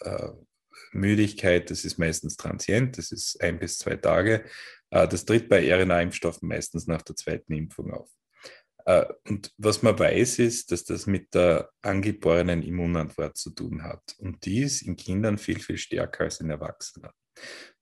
Müdigkeit, 0.91 1.69
das 1.69 1.85
ist 1.85 1.97
meistens 1.97 2.37
transient, 2.37 2.97
das 2.97 3.11
ist 3.11 3.41
ein 3.41 3.59
bis 3.59 3.77
zwei 3.77 3.95
Tage. 3.95 4.45
Äh, 4.89 5.07
das 5.07 5.25
tritt 5.25 5.49
bei 5.49 5.73
RNA-Impfstoffen 5.73 6.47
meistens 6.47 6.87
nach 6.87 7.01
der 7.01 7.15
zweiten 7.15 7.53
Impfung 7.53 7.93
auf. 7.93 8.09
Äh, 8.85 9.05
und 9.27 9.53
was 9.57 9.81
man 9.81 9.97
weiß, 9.97 10.39
ist, 10.39 10.71
dass 10.71 10.83
das 10.83 11.07
mit 11.07 11.33
der 11.33 11.69
angeborenen 11.81 12.63
Immunantwort 12.63 13.37
zu 13.37 13.51
tun 13.51 13.83
hat. 13.83 14.15
Und 14.19 14.45
die 14.45 14.61
ist 14.61 14.81
in 14.81 14.95
Kindern 14.95 15.37
viel, 15.37 15.59
viel 15.59 15.77
stärker 15.77 16.25
als 16.25 16.39
in 16.39 16.49
Erwachsenen. 16.49 17.11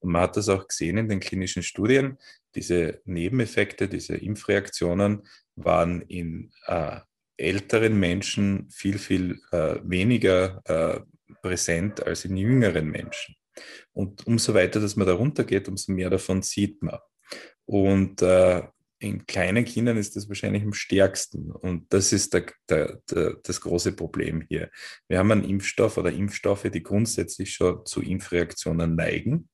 Und 0.00 0.12
man 0.12 0.22
hat 0.22 0.36
das 0.36 0.48
auch 0.48 0.66
gesehen 0.68 0.98
in 0.98 1.08
den 1.08 1.20
klinischen 1.20 1.62
Studien. 1.62 2.18
Diese 2.54 3.00
Nebeneffekte, 3.04 3.88
diese 3.88 4.16
Impfreaktionen 4.16 5.26
waren 5.56 6.02
in 6.02 6.52
äh, 6.66 7.00
älteren 7.36 7.98
Menschen 7.98 8.68
viel, 8.70 8.98
viel 8.98 9.40
äh, 9.52 9.76
weniger 9.82 10.62
äh, 10.64 11.00
präsent 11.42 12.04
als 12.06 12.24
in 12.24 12.36
jüngeren 12.36 12.88
Menschen. 12.88 13.36
Und 13.92 14.26
umso 14.26 14.54
weiter, 14.54 14.80
dass 14.80 14.96
man 14.96 15.06
da 15.06 15.14
runtergeht, 15.14 15.68
umso 15.68 15.92
mehr 15.92 16.10
davon 16.10 16.42
sieht 16.42 16.82
man. 16.82 16.98
Und 17.64 18.22
äh, 18.22 18.62
in 18.98 19.26
kleinen 19.26 19.64
Kindern 19.64 19.96
ist 19.96 20.16
das 20.16 20.28
wahrscheinlich 20.28 20.62
am 20.62 20.72
stärksten. 20.72 21.50
Und 21.50 21.92
das 21.92 22.12
ist 22.12 22.32
der, 22.32 22.46
der, 22.68 23.00
der, 23.10 23.36
das 23.42 23.60
große 23.60 23.92
Problem 23.92 24.42
hier. 24.48 24.70
Wir 25.08 25.18
haben 25.18 25.30
einen 25.32 25.44
Impfstoff 25.44 25.98
oder 25.98 26.10
Impfstoffe, 26.10 26.70
die 26.72 26.82
grundsätzlich 26.82 27.52
schon 27.52 27.84
zu 27.84 28.02
Impfreaktionen 28.02 28.94
neigen. 28.94 29.48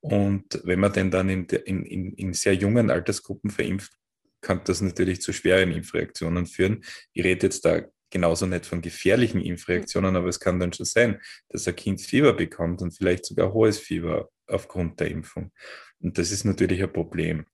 Und 0.00 0.60
wenn 0.64 0.80
man 0.80 0.92
den 0.92 1.10
dann 1.10 1.28
in, 1.28 1.46
in, 1.46 2.12
in, 2.12 2.32
sehr 2.32 2.54
jungen 2.54 2.90
Altersgruppen 2.90 3.50
verimpft, 3.50 3.92
kann 4.40 4.60
das 4.64 4.80
natürlich 4.80 5.20
zu 5.20 5.32
schweren 5.32 5.72
Impfreaktionen 5.72 6.46
führen. 6.46 6.84
Ich 7.12 7.24
rede 7.24 7.46
jetzt 7.46 7.64
da 7.64 7.82
genauso 8.10 8.46
nicht 8.46 8.66
von 8.66 8.82
gefährlichen 8.82 9.40
Impfreaktionen, 9.40 10.14
aber 10.14 10.28
es 10.28 10.38
kann 10.38 10.60
dann 10.60 10.72
schon 10.72 10.86
sein, 10.86 11.20
dass 11.48 11.66
ein 11.66 11.74
Kind 11.74 12.00
Fieber 12.00 12.34
bekommt 12.34 12.82
und 12.82 12.92
vielleicht 12.92 13.24
sogar 13.26 13.52
hohes 13.52 13.78
Fieber 13.78 14.30
aufgrund 14.46 15.00
der 15.00 15.10
Impfung. 15.10 15.50
Und 16.00 16.18
das 16.18 16.30
ist 16.30 16.44
natürlich 16.44 16.82
ein 16.82 16.92
Problem. 16.92 17.46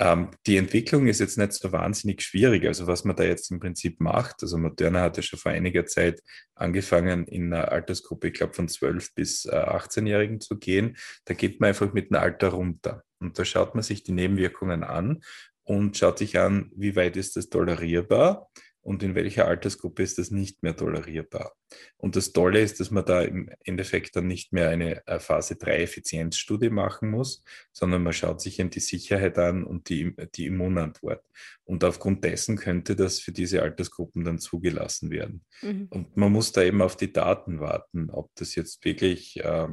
Ähm, 0.00 0.30
die 0.46 0.56
Entwicklung 0.56 1.08
ist 1.08 1.18
jetzt 1.18 1.38
nicht 1.38 1.52
so 1.52 1.72
wahnsinnig 1.72 2.22
schwierig. 2.22 2.64
Also 2.66 2.86
was 2.86 3.04
man 3.04 3.16
da 3.16 3.24
jetzt 3.24 3.50
im 3.50 3.58
Prinzip 3.58 4.00
macht, 4.00 4.42
also 4.42 4.56
Moderna 4.56 5.00
hatte 5.00 5.22
schon 5.22 5.38
vor 5.38 5.52
einiger 5.52 5.86
Zeit 5.86 6.22
angefangen, 6.54 7.26
in 7.26 7.52
einer 7.52 7.72
Altersgruppe, 7.72 8.28
ich 8.28 8.34
glaube 8.34 8.54
von 8.54 8.68
12 8.68 9.14
bis 9.14 9.44
äh, 9.44 9.50
18-Jährigen 9.50 10.40
zu 10.40 10.58
gehen. 10.58 10.96
Da 11.24 11.34
geht 11.34 11.60
man 11.60 11.68
einfach 11.68 11.92
mit 11.92 12.10
dem 12.10 12.16
Alter 12.16 12.48
runter. 12.48 13.02
Und 13.18 13.38
da 13.38 13.44
schaut 13.44 13.74
man 13.74 13.82
sich 13.82 14.04
die 14.04 14.12
Nebenwirkungen 14.12 14.84
an 14.84 15.20
und 15.64 15.96
schaut 15.96 16.18
sich 16.18 16.38
an, 16.38 16.70
wie 16.76 16.94
weit 16.94 17.16
ist 17.16 17.36
das 17.36 17.48
tolerierbar 17.48 18.48
und 18.88 19.02
in 19.02 19.14
welcher 19.14 19.46
Altersgruppe 19.46 20.02
ist 20.02 20.16
das 20.16 20.30
nicht 20.30 20.62
mehr 20.62 20.74
tolerierbar. 20.74 21.54
Und 21.98 22.16
das 22.16 22.32
Tolle 22.32 22.62
ist, 22.62 22.80
dass 22.80 22.90
man 22.90 23.04
da 23.04 23.20
im 23.20 23.50
Endeffekt 23.62 24.16
dann 24.16 24.26
nicht 24.26 24.54
mehr 24.54 24.70
eine 24.70 25.06
äh, 25.06 25.20
Phase 25.20 25.56
3 25.56 25.82
Effizienzstudie 25.82 26.70
machen 26.70 27.10
muss, 27.10 27.44
sondern 27.70 28.02
man 28.02 28.14
schaut 28.14 28.40
sich 28.40 28.58
eben 28.58 28.70
die 28.70 28.80
Sicherheit 28.80 29.36
an 29.36 29.64
und 29.64 29.90
die, 29.90 30.14
die 30.34 30.46
Immunantwort. 30.46 31.22
Und 31.64 31.84
aufgrund 31.84 32.24
dessen 32.24 32.56
könnte 32.56 32.96
das 32.96 33.20
für 33.20 33.32
diese 33.32 33.60
Altersgruppen 33.60 34.24
dann 34.24 34.38
zugelassen 34.38 35.10
werden. 35.10 35.44
Mhm. 35.60 35.88
Und 35.90 36.16
man 36.16 36.32
muss 36.32 36.52
da 36.52 36.62
eben 36.62 36.80
auf 36.80 36.96
die 36.96 37.12
Daten 37.12 37.60
warten, 37.60 38.08
ob 38.08 38.34
das 38.36 38.54
jetzt 38.54 38.82
wirklich 38.86 39.44
äh, 39.44 39.68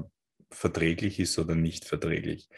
verträglich 0.51 1.21
ist 1.21 1.39
oder 1.39 1.55
nicht 1.55 1.85
verträglich. 1.85 2.49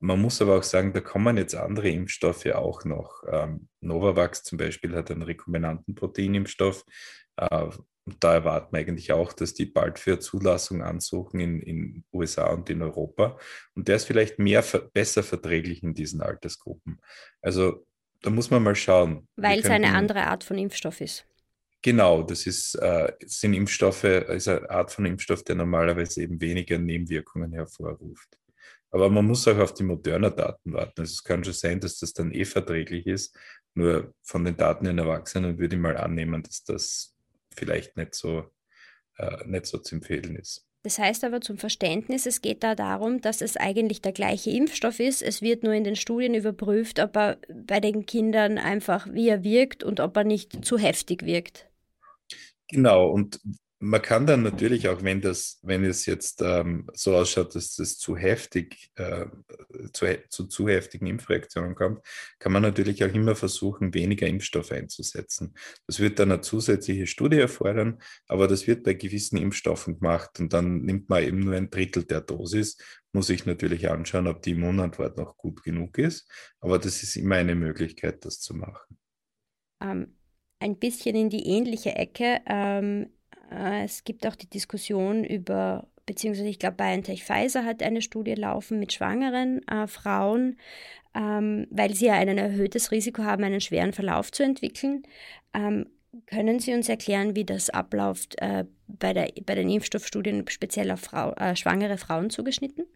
Man 0.00 0.20
muss 0.20 0.40
aber 0.40 0.56
auch 0.56 0.62
sagen, 0.62 0.94
da 0.94 1.00
kommen 1.00 1.36
jetzt 1.36 1.54
andere 1.54 1.90
Impfstoffe 1.90 2.46
auch 2.46 2.84
noch. 2.84 3.22
Ähm, 3.30 3.68
Novavax 3.80 4.42
zum 4.42 4.56
Beispiel 4.56 4.94
hat 4.94 5.10
einen 5.10 5.22
rekombinanten 5.22 5.94
Proteinimpfstoff. 5.94 6.84
Äh, 7.36 7.68
da 8.18 8.34
erwarten 8.34 8.72
wir 8.72 8.80
eigentlich 8.80 9.12
auch, 9.12 9.32
dass 9.34 9.52
die 9.52 9.66
bald 9.66 9.98
für 9.98 10.18
Zulassung 10.18 10.82
ansuchen 10.82 11.38
in 11.38 11.60
den 11.60 12.04
USA 12.12 12.46
und 12.46 12.70
in 12.70 12.82
Europa. 12.82 13.38
Und 13.74 13.88
der 13.88 13.96
ist 13.96 14.06
vielleicht 14.06 14.38
mehr 14.38 14.64
besser 14.92 15.22
verträglich 15.22 15.82
in 15.82 15.94
diesen 15.94 16.22
Altersgruppen. 16.22 16.98
Also 17.42 17.86
da 18.22 18.30
muss 18.30 18.50
man 18.50 18.62
mal 18.62 18.74
schauen. 18.74 19.28
Weil 19.36 19.60
es 19.60 19.66
eine 19.66 19.94
andere 19.94 20.26
Art 20.26 20.44
von 20.44 20.58
Impfstoff 20.58 21.00
ist. 21.00 21.26
Genau, 21.82 22.22
das 22.22 22.46
ist, 22.46 22.74
äh, 22.74 23.12
sind 23.24 23.54
Impfstoffe, 23.54 24.04
ist 24.04 24.48
eine 24.48 24.68
Art 24.68 24.92
von 24.92 25.06
Impfstoff, 25.06 25.44
der 25.44 25.56
normalerweise 25.56 26.22
eben 26.22 26.40
weniger 26.40 26.78
Nebenwirkungen 26.78 27.52
hervorruft. 27.52 28.39
Aber 28.90 29.08
man 29.08 29.24
muss 29.24 29.46
auch 29.46 29.58
auf 29.58 29.74
die 29.74 29.84
modernen 29.84 30.34
Daten 30.34 30.72
warten. 30.72 31.00
Also 31.00 31.12
es 31.12 31.24
kann 31.24 31.44
schon 31.44 31.52
sein, 31.52 31.80
dass 31.80 31.98
das 31.98 32.12
dann 32.12 32.32
eh 32.32 32.44
verträglich 32.44 33.06
ist. 33.06 33.36
Nur 33.74 34.12
von 34.22 34.44
den 34.44 34.56
Daten 34.56 34.86
in 34.86 34.98
Erwachsenen 34.98 35.58
würde 35.58 35.76
ich 35.76 35.82
mal 35.82 35.96
annehmen, 35.96 36.42
dass 36.42 36.64
das 36.64 37.14
vielleicht 37.54 37.96
nicht 37.96 38.14
so, 38.14 38.50
äh, 39.18 39.46
nicht 39.46 39.66
so 39.66 39.78
zu 39.78 39.94
empfehlen 39.96 40.36
ist. 40.36 40.66
Das 40.82 40.98
heißt 40.98 41.24
aber 41.24 41.42
zum 41.42 41.58
Verständnis, 41.58 42.24
es 42.24 42.40
geht 42.40 42.62
da 42.62 42.74
darum, 42.74 43.20
dass 43.20 43.42
es 43.42 43.58
eigentlich 43.58 44.00
der 44.00 44.12
gleiche 44.12 44.50
Impfstoff 44.50 44.98
ist. 44.98 45.20
Es 45.20 45.42
wird 45.42 45.62
nur 45.62 45.74
in 45.74 45.84
den 45.84 45.96
Studien 45.96 46.34
überprüft, 46.34 47.00
ob 47.00 47.16
er 47.16 47.38
bei 47.52 47.80
den 47.80 48.06
Kindern 48.06 48.56
einfach, 48.56 49.06
wie 49.12 49.28
er 49.28 49.44
wirkt 49.44 49.84
und 49.84 50.00
ob 50.00 50.16
er 50.16 50.24
nicht 50.24 50.64
zu 50.64 50.78
heftig 50.78 51.26
wirkt. 51.26 51.68
Genau, 52.68 53.10
und 53.10 53.40
man 53.82 54.02
kann 54.02 54.26
dann 54.26 54.42
natürlich 54.42 54.88
auch, 54.88 55.02
wenn 55.02 55.22
das, 55.22 55.58
wenn 55.62 55.84
es 55.84 56.04
jetzt 56.04 56.42
ähm, 56.42 56.86
so 56.92 57.16
ausschaut, 57.16 57.54
dass 57.54 57.76
das 57.76 57.96
zu 57.96 58.14
heftig, 58.14 58.90
äh, 58.96 59.24
zu, 59.94 60.06
zu, 60.28 60.46
zu 60.48 60.68
heftigen 60.68 61.06
Impfreaktionen 61.06 61.74
kommt, 61.74 62.04
kann 62.38 62.52
man 62.52 62.60
natürlich 62.60 63.02
auch 63.02 63.12
immer 63.14 63.34
versuchen, 63.34 63.94
weniger 63.94 64.26
Impfstoff 64.26 64.70
einzusetzen. 64.70 65.54
Das 65.86 65.98
wird 65.98 66.18
dann 66.18 66.30
eine 66.30 66.42
zusätzliche 66.42 67.06
Studie 67.06 67.38
erfordern, 67.38 68.02
aber 68.28 68.48
das 68.48 68.66
wird 68.66 68.84
bei 68.84 68.92
gewissen 68.92 69.38
Impfstoffen 69.38 69.98
gemacht 69.98 70.38
und 70.40 70.52
dann 70.52 70.82
nimmt 70.82 71.08
man 71.08 71.24
eben 71.24 71.40
nur 71.40 71.54
ein 71.54 71.70
Drittel 71.70 72.04
der 72.04 72.20
Dosis, 72.20 72.76
muss 73.12 73.30
ich 73.30 73.46
natürlich 73.46 73.88
anschauen, 73.88 74.26
ob 74.26 74.42
die 74.42 74.50
Immunantwort 74.50 75.16
noch 75.16 75.38
gut 75.38 75.62
genug 75.62 75.96
ist, 75.96 76.30
aber 76.60 76.78
das 76.78 77.02
ist 77.02 77.16
immer 77.16 77.36
eine 77.36 77.54
Möglichkeit, 77.54 78.26
das 78.26 78.40
zu 78.40 78.54
machen. 78.54 78.98
Ähm, 79.82 80.18
ein 80.58 80.78
bisschen 80.78 81.16
in 81.16 81.30
die 81.30 81.46
ähnliche 81.46 81.94
Ecke. 81.94 82.42
Ähm 82.44 83.04
äh, 83.04 83.19
es 83.50 84.04
gibt 84.04 84.26
auch 84.26 84.36
die 84.36 84.48
Diskussion 84.48 85.24
über, 85.24 85.88
beziehungsweise 86.06 86.48
ich 86.48 86.58
glaube, 86.58 86.76
BioNTech 86.76 87.24
Pfizer 87.24 87.64
hat 87.64 87.82
eine 87.82 88.02
Studie 88.02 88.34
laufen 88.34 88.78
mit 88.78 88.92
schwangeren 88.92 89.66
äh, 89.68 89.86
Frauen, 89.86 90.58
ähm, 91.14 91.66
weil 91.70 91.94
sie 91.94 92.06
ja 92.06 92.14
ein 92.14 92.38
erhöhtes 92.38 92.92
Risiko 92.92 93.24
haben, 93.24 93.44
einen 93.44 93.60
schweren 93.60 93.92
Verlauf 93.92 94.30
zu 94.30 94.44
entwickeln. 94.44 95.02
Ähm, 95.52 95.86
können 96.26 96.58
Sie 96.58 96.74
uns 96.74 96.88
erklären, 96.88 97.36
wie 97.36 97.44
das 97.44 97.70
abläuft 97.70 98.36
äh, 98.40 98.64
bei, 98.88 99.12
der, 99.12 99.30
bei 99.44 99.54
den 99.54 99.70
Impfstoffstudien 99.70 100.44
speziell 100.48 100.90
auf 100.90 101.00
Frau, 101.00 101.32
äh, 101.34 101.54
schwangere 101.54 101.98
Frauen 101.98 102.30
zugeschnitten? 102.30 102.86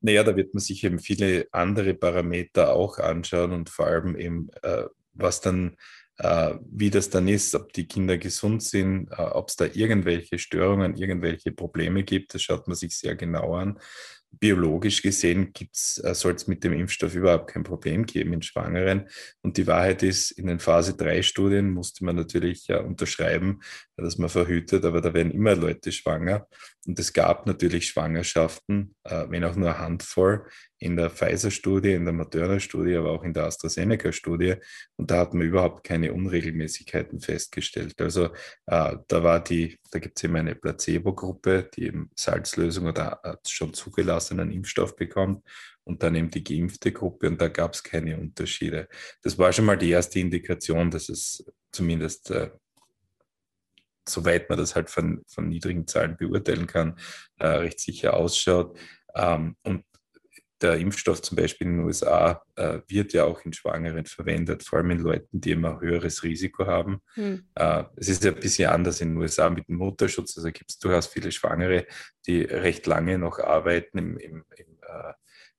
Naja, 0.00 0.22
da 0.24 0.36
wird 0.36 0.54
man 0.54 0.60
sich 0.60 0.84
eben 0.84 0.98
viele 0.98 1.48
andere 1.52 1.94
Parameter 1.94 2.74
auch 2.74 2.98
anschauen 2.98 3.52
und 3.52 3.70
vor 3.70 3.86
allem 3.86 4.16
eben, 4.16 4.48
äh, 4.62 4.84
was 5.12 5.40
dann 5.40 5.72
äh, 5.72 5.76
wie 6.18 6.90
das 6.90 7.10
dann 7.10 7.28
ist, 7.28 7.54
ob 7.54 7.72
die 7.72 7.86
Kinder 7.86 8.18
gesund 8.18 8.62
sind, 8.62 9.10
äh, 9.10 9.22
ob 9.22 9.48
es 9.48 9.56
da 9.56 9.66
irgendwelche 9.72 10.38
Störungen, 10.38 10.96
irgendwelche 10.96 11.52
Probleme 11.52 12.04
gibt. 12.04 12.34
Das 12.34 12.42
schaut 12.42 12.66
man 12.68 12.76
sich 12.76 12.96
sehr 12.96 13.16
genau 13.16 13.54
an 13.54 13.78
biologisch 14.38 15.02
gesehen 15.02 15.52
äh, 16.02 16.14
soll 16.14 16.34
es 16.34 16.46
mit 16.46 16.64
dem 16.64 16.72
Impfstoff 16.72 17.14
überhaupt 17.14 17.48
kein 17.48 17.62
Problem 17.62 18.04
geben 18.06 18.32
in 18.32 18.42
Schwangeren. 18.42 19.08
Und 19.42 19.56
die 19.56 19.66
Wahrheit 19.66 20.02
ist, 20.02 20.32
in 20.32 20.46
den 20.46 20.58
Phase 20.58 20.94
3 20.94 21.22
Studien 21.22 21.70
musste 21.70 22.04
man 22.04 22.16
natürlich 22.16 22.68
unterschreiben, 22.70 23.60
dass 23.96 24.18
man 24.18 24.28
verhütet, 24.28 24.84
aber 24.84 25.00
da 25.00 25.12
werden 25.14 25.32
immer 25.32 25.54
Leute 25.54 25.92
schwanger. 25.92 26.46
Und 26.86 26.98
es 26.98 27.12
gab 27.12 27.46
natürlich 27.46 27.88
Schwangerschaften, 27.88 28.94
äh, 29.04 29.26
wenn 29.28 29.44
auch 29.44 29.56
nur 29.56 29.70
eine 29.70 29.78
Handvoll, 29.78 30.46
in 30.78 30.96
der 30.96 31.08
Pfizer-Studie, 31.08 31.92
in 31.92 32.04
der 32.04 32.12
Moderna-Studie, 32.12 32.96
aber 32.96 33.10
auch 33.12 33.24
in 33.24 33.32
der 33.32 33.44
AstraZeneca-Studie. 33.44 34.56
Und 34.96 35.10
da 35.10 35.20
hat 35.20 35.32
man 35.32 35.46
überhaupt 35.46 35.84
keine 35.84 36.12
Unregelmäßigkeiten 36.12 37.20
festgestellt. 37.20 38.00
Also 38.00 38.26
äh, 38.66 38.96
da 39.08 39.22
war 39.22 39.42
die, 39.42 39.78
da 39.90 39.98
gibt 39.98 40.18
es 40.18 40.24
eben 40.24 40.36
eine 40.36 40.54
Placebo-Gruppe, 40.54 41.70
die 41.74 41.86
eben 41.86 42.10
Salzlösung 42.14 42.86
oder 42.86 43.20
äh, 43.22 43.36
schon 43.48 43.72
zugelassenen 43.72 44.50
Impfstoff 44.50 44.96
bekommt 44.96 45.42
und 45.84 46.02
dann 46.02 46.14
eben 46.14 46.30
die 46.30 46.44
geimpfte 46.44 46.92
Gruppe 46.92 47.28
und 47.28 47.40
da 47.40 47.48
gab 47.48 47.72
es 47.72 47.82
keine 47.82 48.18
Unterschiede. 48.18 48.88
Das 49.22 49.38
war 49.38 49.52
schon 49.52 49.64
mal 49.64 49.78
die 49.78 49.90
erste 49.90 50.18
Indikation, 50.18 50.90
dass 50.90 51.08
es 51.08 51.44
zumindest 51.72 52.30
äh, 52.32 52.50
soweit 54.08 54.48
man 54.48 54.58
das 54.58 54.74
halt 54.74 54.90
von, 54.90 55.22
von 55.28 55.48
niedrigen 55.48 55.86
Zahlen 55.86 56.16
beurteilen 56.16 56.66
kann, 56.66 56.98
äh, 57.38 57.46
recht 57.46 57.80
sicher 57.80 58.14
ausschaut. 58.14 58.78
Ähm, 59.14 59.56
und 59.62 59.84
der 60.62 60.78
Impfstoff 60.78 61.20
zum 61.20 61.36
Beispiel 61.36 61.66
in 61.66 61.76
den 61.76 61.84
USA 61.84 62.42
äh, 62.56 62.80
wird 62.88 63.12
ja 63.12 63.24
auch 63.24 63.44
in 63.44 63.52
Schwangeren 63.52 64.06
verwendet, 64.06 64.62
vor 64.62 64.78
allem 64.78 64.90
in 64.90 65.00
Leuten, 65.00 65.40
die 65.40 65.50
immer 65.50 65.80
höheres 65.80 66.22
Risiko 66.22 66.66
haben. 66.66 67.02
Hm. 67.14 67.46
Äh, 67.54 67.84
es 67.96 68.08
ist 68.08 68.24
ja 68.24 68.32
ein 68.32 68.40
bisschen 68.40 68.70
anders 68.70 69.00
in 69.00 69.10
den 69.10 69.18
USA 69.18 69.50
mit 69.50 69.68
dem 69.68 69.76
Mutterschutz. 69.76 70.36
Also 70.36 70.50
gibt 70.50 70.70
es 70.70 70.78
durchaus 70.78 71.08
viele 71.08 71.30
Schwangere, 71.30 71.86
die 72.26 72.42
recht 72.42 72.86
lange 72.86 73.18
noch 73.18 73.38
arbeiten 73.38 73.98
im, 73.98 74.18
im, 74.18 74.44
im, 74.56 74.78
äh, 74.80 75.12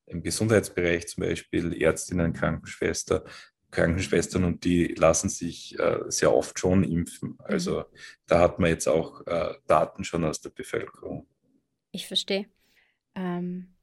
im 0.08 0.24
Gesundheitsbereich, 0.24 1.08
zum 1.08 1.24
Beispiel 1.24 1.80
Ärztinnen, 1.80 2.34
Krankenschwester, 2.34 3.24
Krankenschwestern 3.72 4.44
und 4.44 4.64
die 4.64 4.88
lassen 4.96 5.30
sich 5.30 5.78
äh, 5.80 6.00
sehr 6.08 6.34
oft 6.34 6.58
schon 6.58 6.84
impfen. 6.84 7.30
Mhm. 7.30 7.38
Also 7.44 7.86
da 8.26 8.40
hat 8.40 8.60
man 8.60 8.70
jetzt 8.70 8.88
auch 8.88 9.26
äh, 9.28 9.54
Daten 9.68 10.04
schon 10.04 10.24
aus 10.24 10.42
der 10.42 10.50
Bevölkerung. 10.52 11.28
Ich 11.92 12.08
verstehe. 12.08 12.46
Ähm, 13.16 13.74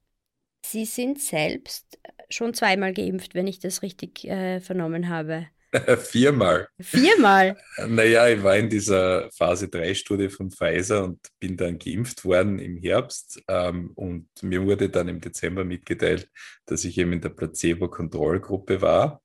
Sie 0.65 0.85
sind 0.85 1.21
selbst 1.21 1.99
schon 2.29 2.55
zweimal 2.55 2.91
geimpft, 2.93 3.35
wenn 3.35 3.45
ich 3.45 3.59
das 3.59 3.83
richtig 3.83 4.25
äh, 4.25 4.59
vernommen 4.59 5.09
habe. 5.09 5.47
Viermal. 5.97 6.69
Viermal? 6.79 7.55
Naja, 7.87 8.27
ich 8.29 8.41
war 8.41 8.57
in 8.57 8.69
dieser 8.69 9.29
Phase 9.31 9.65
3-Studie 9.65 10.29
von 10.29 10.49
Pfizer 10.49 11.03
und 11.03 11.19
bin 11.39 11.57
dann 11.57 11.77
geimpft 11.77 12.23
worden 12.25 12.57
im 12.59 12.77
Herbst. 12.77 13.41
Ähm, 13.47 13.91
und 13.95 14.27
mir 14.41 14.63
wurde 14.63 14.89
dann 14.89 15.07
im 15.07 15.21
Dezember 15.21 15.63
mitgeteilt, 15.65 16.29
dass 16.65 16.83
ich 16.83 16.97
eben 16.97 17.13
in 17.13 17.21
der 17.21 17.29
Placebo-Kontrollgruppe 17.29 18.81
war 18.81 19.21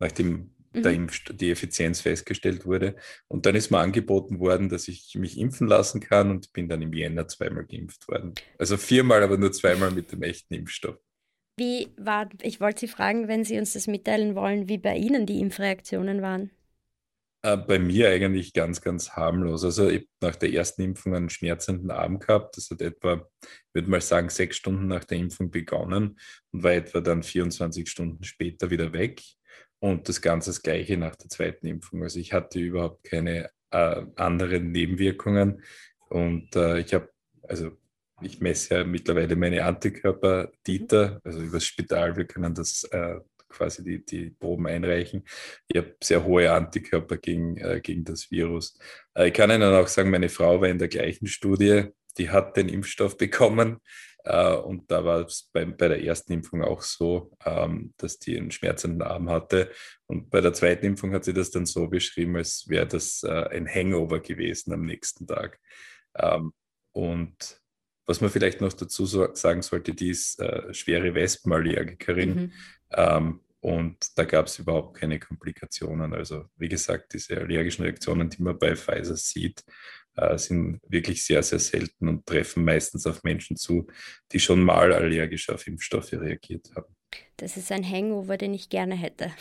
nachdem 0.00 0.50
mhm. 0.74 0.82
der 0.82 0.92
Impf 0.92 1.24
die 1.30 1.50
Effizienz 1.50 2.00
festgestellt 2.00 2.66
wurde. 2.66 2.96
Und 3.28 3.46
dann 3.46 3.54
ist 3.54 3.70
mir 3.70 3.78
angeboten 3.78 4.40
worden, 4.40 4.68
dass 4.68 4.88
ich 4.88 5.14
mich 5.14 5.38
impfen 5.38 5.68
lassen 5.68 6.00
kann 6.00 6.30
und 6.30 6.52
bin 6.52 6.68
dann 6.68 6.82
im 6.82 6.92
Jänner 6.92 7.28
zweimal 7.28 7.64
geimpft 7.64 8.08
worden. 8.08 8.34
Also 8.58 8.76
viermal, 8.76 9.22
aber 9.22 9.38
nur 9.38 9.52
zweimal 9.52 9.90
mit 9.90 10.10
dem 10.12 10.22
echten 10.22 10.54
Impfstoff. 10.54 10.96
Wie 11.56 11.88
war, 11.98 12.28
ich 12.42 12.60
wollte 12.60 12.80
Sie 12.80 12.88
fragen, 12.88 13.28
wenn 13.28 13.44
Sie 13.44 13.58
uns 13.58 13.74
das 13.74 13.86
mitteilen 13.86 14.34
wollen, 14.34 14.68
wie 14.68 14.78
bei 14.78 14.96
Ihnen 14.96 15.26
die 15.26 15.40
Impfreaktionen 15.40 16.22
waren. 16.22 16.50
Äh, 17.42 17.56
bei 17.56 17.78
mir 17.78 18.10
eigentlich 18.10 18.52
ganz, 18.52 18.80
ganz 18.82 19.12
harmlos. 19.12 19.64
Also 19.64 19.88
ich 19.88 20.00
habe 20.00 20.06
nach 20.20 20.36
der 20.36 20.52
ersten 20.52 20.82
Impfung 20.82 21.14
einen 21.14 21.30
schmerzenden 21.30 21.90
Arm 21.90 22.18
gehabt. 22.18 22.56
Das 22.56 22.70
hat 22.70 22.82
etwa, 22.82 23.26
ich 23.42 23.74
würde 23.74 23.90
mal 23.90 24.00
sagen, 24.00 24.28
sechs 24.28 24.56
Stunden 24.56 24.86
nach 24.88 25.04
der 25.04 25.18
Impfung 25.18 25.50
begonnen 25.50 26.18
und 26.50 26.62
war 26.62 26.72
etwa 26.72 27.00
dann 27.00 27.22
24 27.22 27.88
Stunden 27.88 28.24
später 28.24 28.70
wieder 28.70 28.92
weg. 28.92 29.22
Und 29.80 30.08
das 30.08 30.20
Ganze 30.20 30.50
das 30.50 30.62
gleiche 30.62 30.96
nach 30.96 31.16
der 31.16 31.30
zweiten 31.30 31.66
Impfung. 31.66 32.02
Also 32.02 32.20
ich 32.20 32.32
hatte 32.32 32.58
überhaupt 32.60 33.04
keine 33.04 33.50
äh, 33.70 34.02
anderen 34.16 34.72
Nebenwirkungen. 34.72 35.62
Und 36.08 36.54
äh, 36.54 36.80
ich 36.80 36.92
habe, 36.94 37.10
also 37.42 37.72
ich 38.20 38.40
messe 38.40 38.74
ja 38.74 38.84
mittlerweile 38.84 39.36
meine 39.36 39.64
Antikörper 39.64 40.50
Dieter, 40.66 41.20
also 41.24 41.40
übers 41.40 41.64
Spital, 41.64 42.16
wir 42.16 42.26
können 42.26 42.54
das 42.54 42.84
äh, 42.84 43.20
quasi 43.48 43.82
die, 43.82 44.04
die 44.04 44.30
Proben 44.30 44.66
einreichen. 44.66 45.24
Ich 45.68 45.76
habe 45.76 45.96
sehr 46.02 46.24
hohe 46.24 46.50
Antikörper 46.52 47.16
gegen, 47.16 47.56
äh, 47.56 47.80
gegen 47.82 48.04
das 48.04 48.30
Virus. 48.30 48.78
Äh, 49.14 49.28
ich 49.28 49.34
kann 49.34 49.50
Ihnen 49.50 49.74
auch 49.74 49.88
sagen, 49.88 50.10
meine 50.10 50.28
Frau 50.28 50.60
war 50.60 50.68
in 50.68 50.78
der 50.78 50.88
gleichen 50.88 51.26
Studie, 51.26 51.84
die 52.18 52.30
hat 52.30 52.56
den 52.56 52.68
Impfstoff 52.68 53.16
bekommen. 53.16 53.78
Äh, 54.24 54.54
und 54.54 54.90
da 54.90 55.04
war 55.04 55.20
es 55.26 55.48
bei, 55.52 55.64
bei 55.64 55.88
der 55.88 56.04
ersten 56.04 56.32
Impfung 56.32 56.62
auch 56.62 56.82
so, 56.82 57.32
ähm, 57.44 57.94
dass 57.96 58.18
die 58.18 58.36
einen 58.36 58.50
schmerzenden 58.50 59.02
Arm 59.02 59.30
hatte. 59.30 59.70
Und 60.06 60.30
bei 60.30 60.40
der 60.40 60.52
zweiten 60.52 60.86
Impfung 60.86 61.12
hat 61.12 61.24
sie 61.24 61.34
das 61.34 61.50
dann 61.50 61.66
so 61.66 61.88
beschrieben, 61.88 62.36
als 62.36 62.68
wäre 62.68 62.86
das 62.86 63.22
äh, 63.22 63.48
ein 63.50 63.68
Hangover 63.68 64.20
gewesen 64.20 64.72
am 64.72 64.82
nächsten 64.82 65.26
Tag. 65.26 65.58
Ähm, 66.16 66.52
und 66.92 67.60
was 68.06 68.20
man 68.20 68.30
vielleicht 68.30 68.60
noch 68.60 68.72
dazu 68.72 69.06
sagen 69.06 69.62
sollte, 69.62 69.94
die 69.94 70.10
ist 70.10 70.40
äh, 70.40 70.74
schwere 70.74 71.14
Wespenallergikerin. 71.14 72.34
Mhm. 72.34 72.52
Ähm, 72.92 73.40
und 73.60 74.18
da 74.18 74.24
gab 74.24 74.46
es 74.46 74.58
überhaupt 74.58 74.98
keine 74.98 75.20
Komplikationen. 75.20 76.14
Also 76.14 76.46
wie 76.56 76.68
gesagt, 76.68 77.12
diese 77.12 77.36
allergischen 77.36 77.84
Reaktionen, 77.84 78.30
die 78.30 78.42
man 78.42 78.58
bei 78.58 78.74
Pfizer 78.74 79.16
sieht, 79.16 79.62
äh, 80.20 80.38
sind 80.38 80.80
wirklich 80.86 81.24
sehr, 81.24 81.42
sehr 81.42 81.58
selten 81.58 82.08
und 82.08 82.26
treffen 82.26 82.64
meistens 82.64 83.06
auf 83.06 83.22
Menschen 83.22 83.56
zu, 83.56 83.86
die 84.32 84.40
schon 84.40 84.62
mal 84.62 84.92
allergisch 84.92 85.48
auf 85.48 85.66
Impfstoffe 85.66 86.12
reagiert 86.12 86.70
haben. 86.76 86.94
Das 87.36 87.56
ist 87.56 87.72
ein 87.72 87.88
Hangover, 87.88 88.36
den 88.36 88.54
ich 88.54 88.68
gerne 88.68 88.94
hätte. 88.94 89.32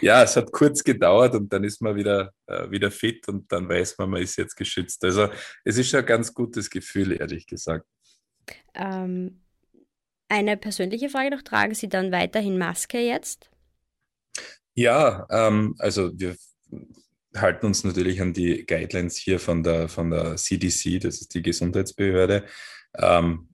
Ja, 0.00 0.22
es 0.22 0.36
hat 0.36 0.52
kurz 0.52 0.84
gedauert 0.84 1.34
und 1.34 1.52
dann 1.52 1.64
ist 1.64 1.80
man 1.80 1.96
wieder, 1.96 2.30
äh, 2.46 2.70
wieder 2.70 2.90
fit 2.90 3.26
und 3.28 3.50
dann 3.50 3.68
weiß 3.68 3.98
man, 3.98 4.10
man 4.10 4.22
ist 4.22 4.36
jetzt 4.36 4.54
geschützt. 4.54 5.02
Also 5.04 5.28
es 5.64 5.78
ist 5.78 5.88
schon 5.88 6.00
ein 6.00 6.06
ganz 6.06 6.32
gutes 6.32 6.68
Gefühl, 6.68 7.18
ehrlich 7.18 7.46
gesagt. 7.46 7.86
Ähm, 8.74 9.40
eine 10.28 10.56
persönliche 10.56 11.08
Frage 11.08 11.34
noch, 11.34 11.42
tragen 11.42 11.74
Sie 11.74 11.88
dann 11.88 12.12
weiterhin 12.12 12.58
Maske 12.58 12.98
jetzt? 12.98 13.50
Ja, 14.74 15.26
ähm, 15.30 15.74
also 15.78 16.10
wir 16.18 16.36
halten 17.36 17.66
uns 17.66 17.84
natürlich 17.84 18.20
an 18.20 18.32
die 18.32 18.64
Guidelines 18.66 19.16
hier 19.16 19.40
von 19.40 19.62
der, 19.62 19.88
von 19.88 20.10
der 20.10 20.36
CDC, 20.36 21.00
das 21.00 21.20
ist 21.20 21.34
die 21.34 21.42
Gesundheitsbehörde. 21.42 22.44
Ähm, 22.96 23.48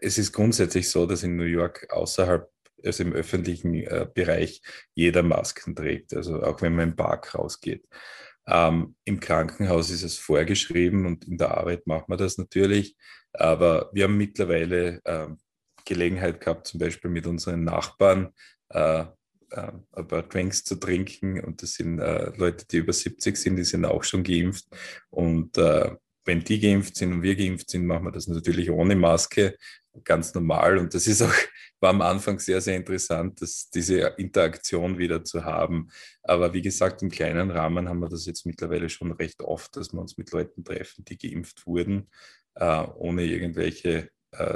es 0.00 0.18
ist 0.18 0.32
grundsätzlich 0.32 0.90
so, 0.90 1.06
dass 1.06 1.22
in 1.22 1.36
New 1.36 1.44
York 1.44 1.86
außerhalb, 1.90 2.48
also 2.84 3.02
im 3.02 3.12
öffentlichen 3.12 3.74
äh, 3.74 4.06
Bereich, 4.12 4.62
jeder 4.94 5.22
Masken 5.22 5.74
trägt, 5.74 6.14
also 6.14 6.42
auch 6.42 6.60
wenn 6.60 6.74
man 6.74 6.90
im 6.90 6.96
Park 6.96 7.34
rausgeht. 7.34 7.86
Ähm, 8.46 8.94
Im 9.04 9.20
Krankenhaus 9.20 9.90
ist 9.90 10.02
es 10.02 10.18
vorgeschrieben 10.18 11.06
und 11.06 11.24
in 11.26 11.38
der 11.38 11.56
Arbeit 11.56 11.86
macht 11.86 12.08
man 12.08 12.18
das 12.18 12.36
natürlich. 12.36 12.96
Aber 13.32 13.90
wir 13.92 14.04
haben 14.04 14.16
mittlerweile 14.16 15.00
äh, 15.04 15.28
Gelegenheit 15.84 16.40
gehabt, 16.40 16.66
zum 16.66 16.80
Beispiel 16.80 17.10
mit 17.10 17.26
unseren 17.26 17.64
Nachbarn 17.64 18.32
äh, 18.70 19.04
äh, 19.54 19.72
ein 19.92 20.08
paar 20.08 20.22
Drinks 20.22 20.64
zu 20.64 20.76
trinken. 20.76 21.40
Und 21.40 21.62
das 21.62 21.74
sind 21.74 21.98
äh, 22.00 22.32
Leute, 22.36 22.66
die 22.66 22.78
über 22.78 22.92
70 22.92 23.36
sind, 23.36 23.56
die 23.56 23.64
sind 23.64 23.84
auch 23.84 24.04
schon 24.04 24.24
geimpft. 24.24 24.66
Und 25.10 25.56
äh, 25.58 25.94
wenn 26.24 26.42
die 26.42 26.58
geimpft 26.60 26.96
sind 26.96 27.12
und 27.12 27.22
wir 27.22 27.36
geimpft 27.36 27.70
sind, 27.70 27.86
machen 27.86 28.04
wir 28.04 28.12
das 28.12 28.26
natürlich 28.26 28.70
ohne 28.70 28.96
Maske, 28.96 29.56
ganz 30.02 30.34
normal. 30.34 30.78
Und 30.78 30.94
das 30.94 31.06
ist 31.06 31.22
auch, 31.22 31.32
war 31.80 31.90
am 31.90 32.00
Anfang 32.00 32.38
sehr, 32.38 32.60
sehr 32.60 32.76
interessant, 32.76 33.40
dass 33.42 33.68
diese 33.70 34.00
Interaktion 34.16 34.98
wieder 34.98 35.22
zu 35.22 35.44
haben. 35.44 35.90
Aber 36.22 36.52
wie 36.54 36.62
gesagt, 36.62 37.02
im 37.02 37.10
kleinen 37.10 37.50
Rahmen 37.50 37.88
haben 37.88 38.00
wir 38.00 38.08
das 38.08 38.26
jetzt 38.26 38.46
mittlerweile 38.46 38.88
schon 38.88 39.12
recht 39.12 39.42
oft, 39.42 39.76
dass 39.76 39.92
wir 39.92 40.00
uns 40.00 40.16
mit 40.16 40.32
Leuten 40.32 40.64
treffen, 40.64 41.04
die 41.04 41.18
geimpft 41.18 41.66
wurden, 41.66 42.08
äh, 42.54 42.84
ohne 42.96 43.24
irgendwelche 43.24 44.10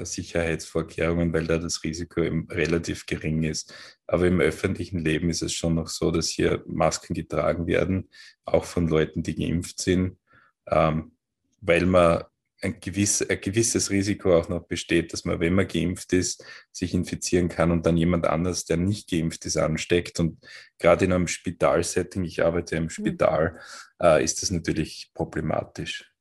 Sicherheitsvorkehrungen, 0.05 1.33
weil 1.33 1.47
da 1.47 1.59
das 1.59 1.85
Risiko 1.85 2.21
relativ 2.51 3.07
gering 3.07 3.43
ist. 3.43 3.75
Aber 4.07 4.27
im 4.27 4.41
öffentlichen 4.41 5.01
Leben 5.01 5.31
ist 5.31 5.43
es 5.43 5.53
schon 5.53 5.75
noch 5.75 5.89
so, 5.89 6.11
dass 6.11 6.29
hier 6.29 6.63
Masken 6.67 7.15
getragen 7.15 7.67
werden, 7.67 8.09
auch 8.45 8.65
von 8.65 8.89
Leuten, 8.89 9.23
die 9.23 9.35
geimpft 9.35 9.81
sind, 9.81 10.19
ähm, 10.67 11.13
weil 11.61 11.87
man 11.87 12.25
ein, 12.61 12.81
gewiss, 12.81 13.23
ein 13.23 13.41
gewisses 13.41 13.91
Risiko 13.91 14.37
auch 14.37 14.49
noch 14.49 14.67
besteht, 14.67 15.13
dass 15.13 15.25
man, 15.25 15.41
wenn 15.41 15.55
man 15.55 15.69
geimpft 15.69 16.13
ist, 16.13 16.45
sich 16.73 16.93
infizieren 16.95 17.49
kann 17.49 17.71
und 17.71 17.87
dann 17.87 17.97
jemand 17.97 18.27
anders, 18.27 18.65
der 18.65 18.77
nicht 18.77 19.11
geimpft 19.11 19.47
ist, 19.47 19.57
ansteckt. 19.57 20.19
Und 20.19 20.39
gerade 20.79 21.05
in 21.05 21.13
einem 21.13 21.29
Spitalsetting, 21.29 22.25
ich 22.25 22.45
arbeite 22.45 22.77
im 22.77 22.85
mhm. 22.85 22.91
Spital, 22.91 23.53
mhm. 24.01 24.07
äh, 24.07 24.25
ist 24.25 24.43
das 24.43 24.51
natürlich 24.51 25.11
problematisch. 25.15 26.13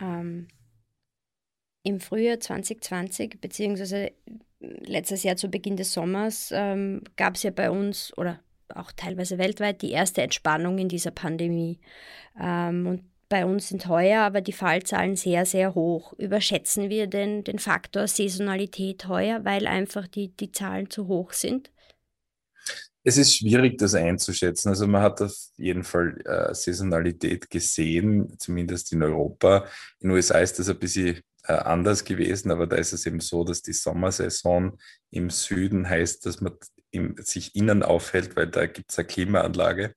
Ähm, 0.00 0.48
im 1.84 2.00
Frühjahr 2.00 2.40
2020, 2.40 3.40
beziehungsweise 3.40 4.10
letztes 4.58 5.22
Jahr 5.22 5.36
zu 5.36 5.48
Beginn 5.48 5.76
des 5.76 5.92
Sommers, 5.92 6.50
ähm, 6.52 7.02
gab 7.16 7.36
es 7.36 7.42
ja 7.44 7.50
bei 7.50 7.70
uns 7.70 8.16
oder 8.16 8.40
auch 8.70 8.90
teilweise 8.92 9.38
weltweit 9.38 9.82
die 9.82 9.92
erste 9.92 10.22
Entspannung 10.22 10.78
in 10.78 10.88
dieser 10.88 11.10
Pandemie. 11.10 11.78
Ähm, 12.40 12.86
und 12.86 13.02
bei 13.28 13.44
uns 13.44 13.68
sind 13.68 13.86
heuer 13.86 14.22
aber 14.22 14.40
die 14.40 14.52
Fallzahlen 14.52 15.16
sehr, 15.16 15.44
sehr 15.44 15.74
hoch. 15.74 16.14
Überschätzen 16.14 16.88
wir 16.88 17.06
den, 17.06 17.44
den 17.44 17.58
Faktor 17.58 18.08
Saisonalität 18.08 19.06
heuer, 19.06 19.44
weil 19.44 19.66
einfach 19.66 20.08
die, 20.08 20.28
die 20.28 20.52
Zahlen 20.52 20.88
zu 20.88 21.06
hoch 21.06 21.32
sind? 21.32 21.70
Es 23.02 23.18
ist 23.18 23.36
schwierig, 23.36 23.76
das 23.76 23.94
einzuschätzen. 23.94 24.70
Also 24.70 24.86
man 24.86 25.02
hat 25.02 25.20
auf 25.20 25.36
jeden 25.58 25.84
Fall 25.84 26.18
äh, 26.24 26.54
Saisonalität 26.54 27.50
gesehen, 27.50 28.34
zumindest 28.38 28.92
in 28.94 29.02
Europa. 29.02 29.66
In 30.00 30.08
den 30.08 30.12
USA 30.12 30.38
ist 30.38 30.58
das 30.58 30.70
ein 30.70 30.78
bisschen 30.78 31.20
anders 31.52 32.04
gewesen, 32.04 32.50
aber 32.50 32.66
da 32.66 32.76
ist 32.76 32.92
es 32.92 33.04
eben 33.06 33.20
so, 33.20 33.44
dass 33.44 33.62
die 33.62 33.72
Sommersaison 33.72 34.78
im 35.10 35.30
Süden 35.30 35.88
heißt, 35.88 36.24
dass 36.24 36.40
man 36.40 36.54
im, 36.90 37.16
sich 37.18 37.54
innen 37.54 37.82
aufhält, 37.82 38.36
weil 38.36 38.46
da 38.46 38.66
gibt 38.66 38.90
es 38.90 38.98
eine 38.98 39.06
Klimaanlage. 39.06 39.94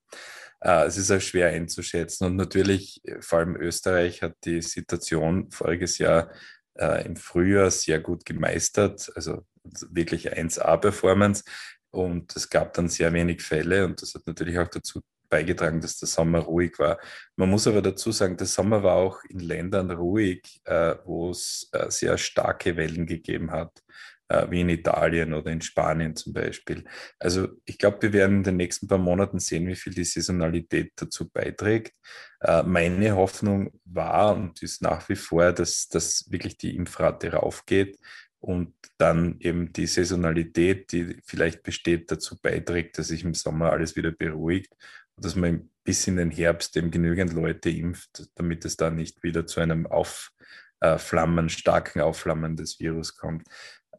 Äh, 0.61 0.85
es 0.85 0.97
ist 0.97 1.11
auch 1.11 1.21
schwer 1.21 1.49
einzuschätzen. 1.49 2.25
Und 2.25 2.35
natürlich, 2.35 3.01
äh, 3.05 3.21
vor 3.21 3.39
allem 3.39 3.55
Österreich 3.55 4.21
hat 4.21 4.35
die 4.43 4.61
Situation 4.61 5.51
voriges 5.51 5.97
Jahr 5.97 6.31
äh, 6.75 7.05
im 7.05 7.15
Frühjahr 7.15 7.71
sehr 7.71 7.99
gut 7.99 8.25
gemeistert, 8.25 9.11
also 9.15 9.45
wirklich 9.89 10.33
1A-Performance. 10.33 11.43
Und 11.91 12.35
es 12.35 12.49
gab 12.49 12.73
dann 12.73 12.89
sehr 12.89 13.13
wenig 13.13 13.41
Fälle 13.41 13.85
und 13.85 14.01
das 14.01 14.13
hat 14.13 14.27
natürlich 14.27 14.59
auch 14.59 14.67
dazu 14.67 15.01
beigetragen, 15.29 15.81
dass 15.81 15.97
der 15.97 16.07
Sommer 16.07 16.39
ruhig 16.39 16.79
war. 16.79 16.99
Man 17.35 17.49
muss 17.49 17.67
aber 17.67 17.81
dazu 17.81 18.11
sagen, 18.11 18.37
der 18.37 18.47
Sommer 18.47 18.83
war 18.83 18.95
auch 18.95 19.23
in 19.29 19.39
Ländern 19.39 19.91
ruhig, 19.91 20.61
äh, 20.65 20.95
wo 21.05 21.31
es 21.31 21.69
äh, 21.71 21.89
sehr 21.89 22.17
starke 22.17 22.75
Wellen 22.77 23.05
gegeben 23.05 23.51
hat, 23.51 23.83
äh, 24.29 24.47
wie 24.49 24.61
in 24.61 24.69
Italien 24.69 25.33
oder 25.33 25.51
in 25.51 25.61
Spanien 25.61 26.15
zum 26.15 26.33
Beispiel. 26.33 26.83
Also 27.19 27.47
ich 27.65 27.77
glaube, 27.77 28.01
wir 28.01 28.13
werden 28.13 28.37
in 28.37 28.43
den 28.43 28.57
nächsten 28.57 28.87
paar 28.87 28.97
Monaten 28.97 29.39
sehen, 29.39 29.67
wie 29.67 29.75
viel 29.75 29.93
die 29.93 30.03
Saisonalität 30.03 30.93
dazu 30.95 31.29
beiträgt. 31.29 31.93
Äh, 32.41 32.63
meine 32.63 33.15
Hoffnung 33.15 33.71
war 33.85 34.35
und 34.35 34.61
ist 34.61 34.81
nach 34.81 35.07
wie 35.09 35.15
vor, 35.15 35.51
dass, 35.53 35.87
dass 35.87 36.29
wirklich 36.29 36.57
die 36.57 36.75
Impfrate 36.75 37.33
raufgeht 37.33 37.97
und 38.39 38.73
dann 38.97 39.37
eben 39.39 39.73
die 39.73 39.87
Saisonalität, 39.87 40.91
die 40.91 41.17
vielleicht 41.25 41.63
besteht, 41.63 42.11
dazu 42.11 42.39
beiträgt, 42.39 42.97
dass 42.97 43.07
sich 43.07 43.23
im 43.23 43.33
Sommer 43.33 43.71
alles 43.71 43.95
wieder 43.95 44.11
beruhigt 44.11 44.73
dass 45.17 45.35
man 45.35 45.69
bis 45.83 46.07
in 46.07 46.17
den 46.17 46.31
Herbst 46.31 46.75
eben 46.77 46.91
genügend 46.91 47.33
Leute 47.33 47.69
impft, 47.69 48.29
damit 48.35 48.65
es 48.65 48.77
dann 48.77 48.95
nicht 48.95 49.23
wieder 49.23 49.45
zu 49.45 49.59
einem 49.59 49.87
Aufflammen, 49.87 51.49
starken 51.49 52.01
Aufflammen 52.01 52.55
des 52.55 52.79
Virus 52.79 53.15
kommt. 53.15 53.47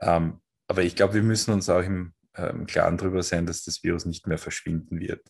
Ähm, 0.00 0.40
aber 0.68 0.82
ich 0.82 0.96
glaube, 0.96 1.14
wir 1.14 1.22
müssen 1.22 1.52
uns 1.52 1.68
auch 1.70 1.82
im, 1.82 2.12
äh, 2.34 2.50
im 2.50 2.66
Klaren 2.66 2.98
darüber 2.98 3.22
sein, 3.22 3.46
dass 3.46 3.64
das 3.64 3.82
Virus 3.82 4.04
nicht 4.04 4.26
mehr 4.26 4.38
verschwinden 4.38 5.00
wird. 5.00 5.26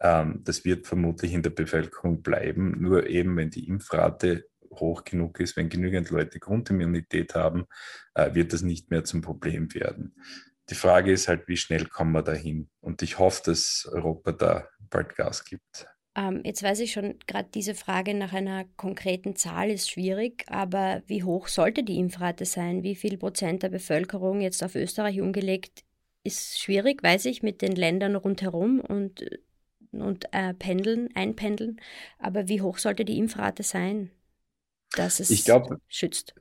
Ähm, 0.00 0.40
das 0.42 0.64
wird 0.64 0.86
vermutlich 0.86 1.32
in 1.32 1.42
der 1.42 1.50
Bevölkerung 1.50 2.22
bleiben, 2.22 2.80
nur 2.80 3.06
eben, 3.06 3.36
wenn 3.36 3.50
die 3.50 3.68
Impfrate 3.68 4.46
hoch 4.74 5.04
genug 5.04 5.40
ist, 5.40 5.56
wenn 5.56 5.68
genügend 5.68 6.10
Leute 6.10 6.38
Grundimmunität 6.38 7.34
haben, 7.34 7.66
äh, 8.14 8.34
wird 8.34 8.52
das 8.52 8.62
nicht 8.62 8.90
mehr 8.90 9.04
zum 9.04 9.20
Problem 9.20 9.72
werden. 9.74 10.14
Die 10.70 10.76
Frage 10.76 11.12
ist 11.12 11.28
halt, 11.28 11.48
wie 11.48 11.56
schnell 11.56 11.86
kommen 11.86 12.12
wir 12.12 12.22
dahin? 12.22 12.68
Und 12.80 13.02
ich 13.02 13.18
hoffe, 13.18 13.42
dass 13.46 13.88
Europa 13.90 14.32
da 14.32 14.68
bald 14.90 15.16
Gas 15.16 15.44
gibt. 15.44 15.86
Ähm, 16.16 16.42
jetzt 16.44 16.62
weiß 16.62 16.80
ich 16.80 16.92
schon, 16.92 17.18
gerade 17.26 17.48
diese 17.54 17.74
Frage 17.74 18.14
nach 18.14 18.32
einer 18.32 18.64
konkreten 18.76 19.36
Zahl 19.36 19.70
ist 19.70 19.88
schwierig, 19.88 20.44
aber 20.48 21.02
wie 21.06 21.22
hoch 21.22 21.46
sollte 21.46 21.84
die 21.84 21.98
Impfrate 21.98 22.44
sein? 22.44 22.82
Wie 22.82 22.96
viel 22.96 23.16
Prozent 23.16 23.62
der 23.62 23.68
Bevölkerung 23.68 24.40
jetzt 24.40 24.62
auf 24.62 24.74
Österreich 24.74 25.20
umgelegt 25.20 25.84
ist 26.24 26.60
schwierig, 26.60 27.02
weiß 27.02 27.26
ich, 27.26 27.42
mit 27.42 27.62
den 27.62 27.72
Ländern 27.72 28.16
rundherum 28.16 28.80
und, 28.80 29.24
und 29.92 30.26
äh, 30.32 30.52
pendeln, 30.54 31.08
einpendeln. 31.14 31.80
Aber 32.18 32.48
wie 32.48 32.60
hoch 32.60 32.78
sollte 32.78 33.04
die 33.04 33.18
Impfrate 33.18 33.62
sein, 33.62 34.10
dass 34.92 35.20
es 35.20 35.30
ich 35.30 35.44
glaub, 35.44 35.74
schützt? 35.88 36.34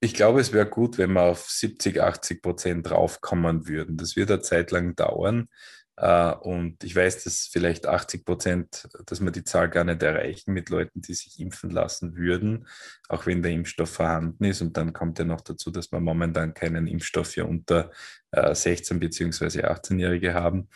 Ich 0.00 0.14
glaube, 0.14 0.40
es 0.40 0.52
wäre 0.52 0.68
gut, 0.68 0.98
wenn 0.98 1.12
wir 1.12 1.22
auf 1.22 1.48
70, 1.48 2.00
80 2.00 2.42
Prozent 2.42 2.90
draufkommen 2.90 3.68
würden. 3.68 3.96
Das 3.96 4.16
wird 4.16 4.30
eine 4.30 4.40
Zeit 4.40 4.72
lang 4.72 4.96
dauern. 4.96 5.48
Äh, 5.96 6.32
und 6.32 6.82
ich 6.84 6.96
weiß, 6.96 7.24
dass 7.24 7.46
vielleicht 7.46 7.86
80 7.86 8.24
Prozent, 8.24 8.88
dass 9.06 9.20
wir 9.20 9.30
die 9.30 9.44
Zahl 9.44 9.68
gar 9.68 9.84
nicht 9.84 10.02
erreichen 10.02 10.52
mit 10.52 10.70
Leuten, 10.70 11.00
die 11.00 11.14
sich 11.14 11.38
impfen 11.40 11.70
lassen 11.70 12.16
würden, 12.16 12.66
auch 13.08 13.26
wenn 13.26 13.42
der 13.42 13.52
Impfstoff 13.52 13.90
vorhanden 13.90 14.44
ist. 14.44 14.62
Und 14.62 14.76
dann 14.76 14.92
kommt 14.92 15.18
ja 15.18 15.24
noch 15.24 15.42
dazu, 15.42 15.70
dass 15.70 15.92
wir 15.92 16.00
momentan 16.00 16.54
keinen 16.54 16.86
Impfstoff 16.86 17.28
für 17.28 17.44
unter 17.44 17.90
16 18.34 18.98
bzw. 18.98 19.64
18-Jährige 19.64 20.32
haben. 20.32 20.68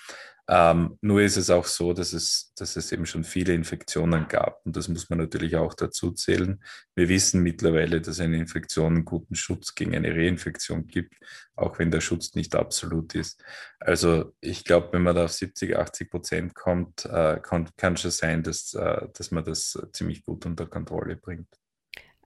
Ähm, 0.48 0.96
nur 1.00 1.22
ist 1.22 1.37
es 1.37 1.50
auch 1.50 1.66
so, 1.66 1.92
dass 1.92 2.12
es, 2.12 2.52
dass 2.56 2.76
es 2.76 2.92
eben 2.92 3.04
schon 3.04 3.24
viele 3.24 3.52
Infektionen 3.52 4.28
gab. 4.28 4.64
Und 4.64 4.76
das 4.76 4.88
muss 4.88 5.11
man 5.11 5.18
natürlich 5.18 5.56
auch 5.56 5.74
dazu 5.74 6.12
zählen. 6.12 6.62
Wir 6.94 7.09
wissen 7.09 7.42
mittlerweile, 7.42 8.00
dass 8.00 8.20
eine 8.20 8.37
Infektion 8.37 8.94
einen 8.94 9.04
guten 9.04 9.35
Schutz 9.35 9.74
gegen 9.74 9.96
eine 9.96 10.14
Reinfektion 10.14 10.87
gibt, 10.87 11.14
auch 11.56 11.78
wenn 11.78 11.90
der 11.90 12.00
Schutz 12.00 12.35
nicht 12.35 12.54
absolut 12.54 13.14
ist. 13.16 13.42
Also 13.80 14.35
ich 14.40 14.64
glaube, 14.64 14.92
wenn 14.92 15.02
man 15.02 15.16
da 15.16 15.24
auf 15.24 15.32
70, 15.32 15.76
80 15.76 16.11
Prozent 16.11 16.54
kommt, 16.54 17.04
äh, 17.06 17.40
kann, 17.42 17.68
kann 17.76 17.96
schon 17.96 18.12
sein, 18.12 18.44
dass, 18.44 18.72
äh, 18.74 19.09
dass 19.14 19.32
man 19.32 19.44
das 19.44 19.76
ziemlich 19.92 20.24
gut 20.24 20.46
unter 20.46 20.66
Kontrolle 20.66 21.16
bringt. 21.16 21.48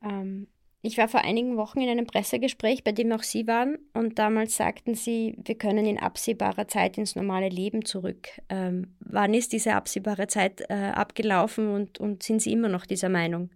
Ähm, 0.02 0.46
ich 0.82 0.96
war 0.96 1.08
vor 1.08 1.20
einigen 1.20 1.56
Wochen 1.56 1.80
in 1.80 1.88
einem 1.88 2.06
Pressegespräch, 2.06 2.84
bei 2.84 2.92
dem 2.92 3.12
auch 3.12 3.22
Sie 3.22 3.46
waren, 3.46 3.78
und 3.92 4.18
damals 4.18 4.56
sagten 4.56 4.94
Sie, 4.94 5.36
wir 5.44 5.56
können 5.56 5.84
in 5.84 5.98
absehbarer 5.98 6.68
Zeit 6.68 6.96
ins 6.96 7.16
normale 7.16 7.48
Leben 7.48 7.84
zurück. 7.84 8.28
Ähm, 8.48 8.96
wann 9.00 9.34
ist 9.34 9.52
diese 9.52 9.74
absehbare 9.74 10.26
Zeit 10.26 10.62
äh, 10.70 10.74
abgelaufen 10.74 11.68
und, 11.68 12.00
und 12.00 12.22
sind 12.22 12.40
Sie 12.40 12.52
immer 12.52 12.68
noch 12.68 12.86
dieser 12.86 13.10
Meinung? 13.10 13.50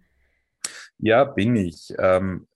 Ja, 0.97 1.23
bin 1.23 1.55
ich. 1.55 1.93
Ähm, 1.99 2.47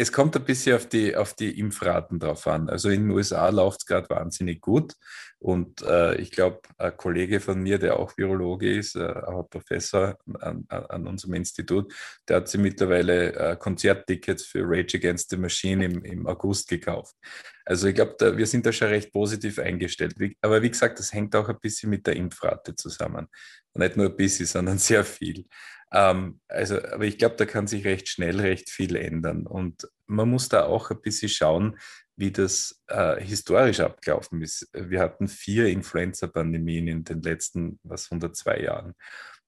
es 0.00 0.12
kommt 0.12 0.36
ein 0.36 0.44
bisschen 0.44 0.76
auf 0.76 0.86
die, 0.86 1.16
auf 1.16 1.34
die 1.34 1.58
Impfraten 1.58 2.20
drauf 2.20 2.46
an. 2.46 2.68
Also 2.68 2.88
in 2.88 3.02
den 3.02 3.10
USA 3.10 3.48
läuft 3.48 3.80
es 3.80 3.86
gerade 3.86 4.08
wahnsinnig 4.08 4.60
gut. 4.60 4.94
Und 5.40 5.82
äh, 5.82 6.14
ich 6.20 6.30
glaube, 6.30 6.60
ein 6.78 6.96
Kollege 6.96 7.40
von 7.40 7.60
mir, 7.60 7.80
der 7.80 7.98
auch 7.98 8.16
Virologe 8.16 8.72
ist, 8.78 8.94
äh, 8.94 9.08
auch 9.08 9.50
Professor 9.50 10.16
an, 10.38 10.66
an, 10.68 11.06
unserem 11.08 11.34
Institut, 11.34 11.92
der 12.28 12.36
hat 12.36 12.48
sich 12.48 12.60
mittlerweile 12.60 13.34
äh, 13.34 13.56
Konzerttickets 13.56 14.44
für 14.44 14.62
Rage 14.62 14.98
Against 14.98 15.30
the 15.30 15.36
Machine 15.36 15.84
im, 15.84 16.04
im 16.04 16.28
August 16.28 16.68
gekauft. 16.68 17.16
Also 17.64 17.88
ich 17.88 17.96
glaube, 17.96 18.36
wir 18.36 18.46
sind 18.46 18.66
da 18.66 18.72
schon 18.72 18.88
recht 18.88 19.12
positiv 19.12 19.58
eingestellt. 19.58 20.14
Wie, 20.18 20.36
aber 20.40 20.62
wie 20.62 20.70
gesagt, 20.70 21.00
das 21.00 21.12
hängt 21.12 21.34
auch 21.34 21.48
ein 21.48 21.58
bisschen 21.60 21.90
mit 21.90 22.06
der 22.06 22.14
Impfrate 22.14 22.76
zusammen. 22.76 23.26
nicht 23.74 23.96
nur 23.96 24.06
ein 24.06 24.16
bisschen, 24.16 24.46
sondern 24.46 24.78
sehr 24.78 25.04
viel. 25.04 25.44
Ähm, 25.92 26.40
also, 26.48 26.82
aber 26.82 27.04
ich 27.04 27.18
glaube, 27.18 27.36
da 27.36 27.46
kann 27.46 27.66
sich 27.66 27.84
recht 27.84 28.08
schnell 28.08 28.40
recht 28.40 28.70
viel 28.70 28.96
ändern. 28.96 29.46
Und 29.46 29.88
man 30.06 30.28
muss 30.28 30.48
da 30.48 30.64
auch 30.64 30.90
ein 30.90 31.00
bisschen 31.00 31.28
schauen, 31.28 31.78
wie 32.16 32.32
das 32.32 32.82
äh, 32.88 33.20
historisch 33.22 33.80
abgelaufen 33.80 34.42
ist. 34.42 34.68
Wir 34.72 35.00
hatten 35.00 35.28
vier 35.28 35.66
Influenza-Pandemien 35.66 36.88
in 36.88 37.04
den 37.04 37.22
letzten, 37.22 37.78
was, 37.84 38.10
102 38.10 38.60
Jahren. 38.60 38.94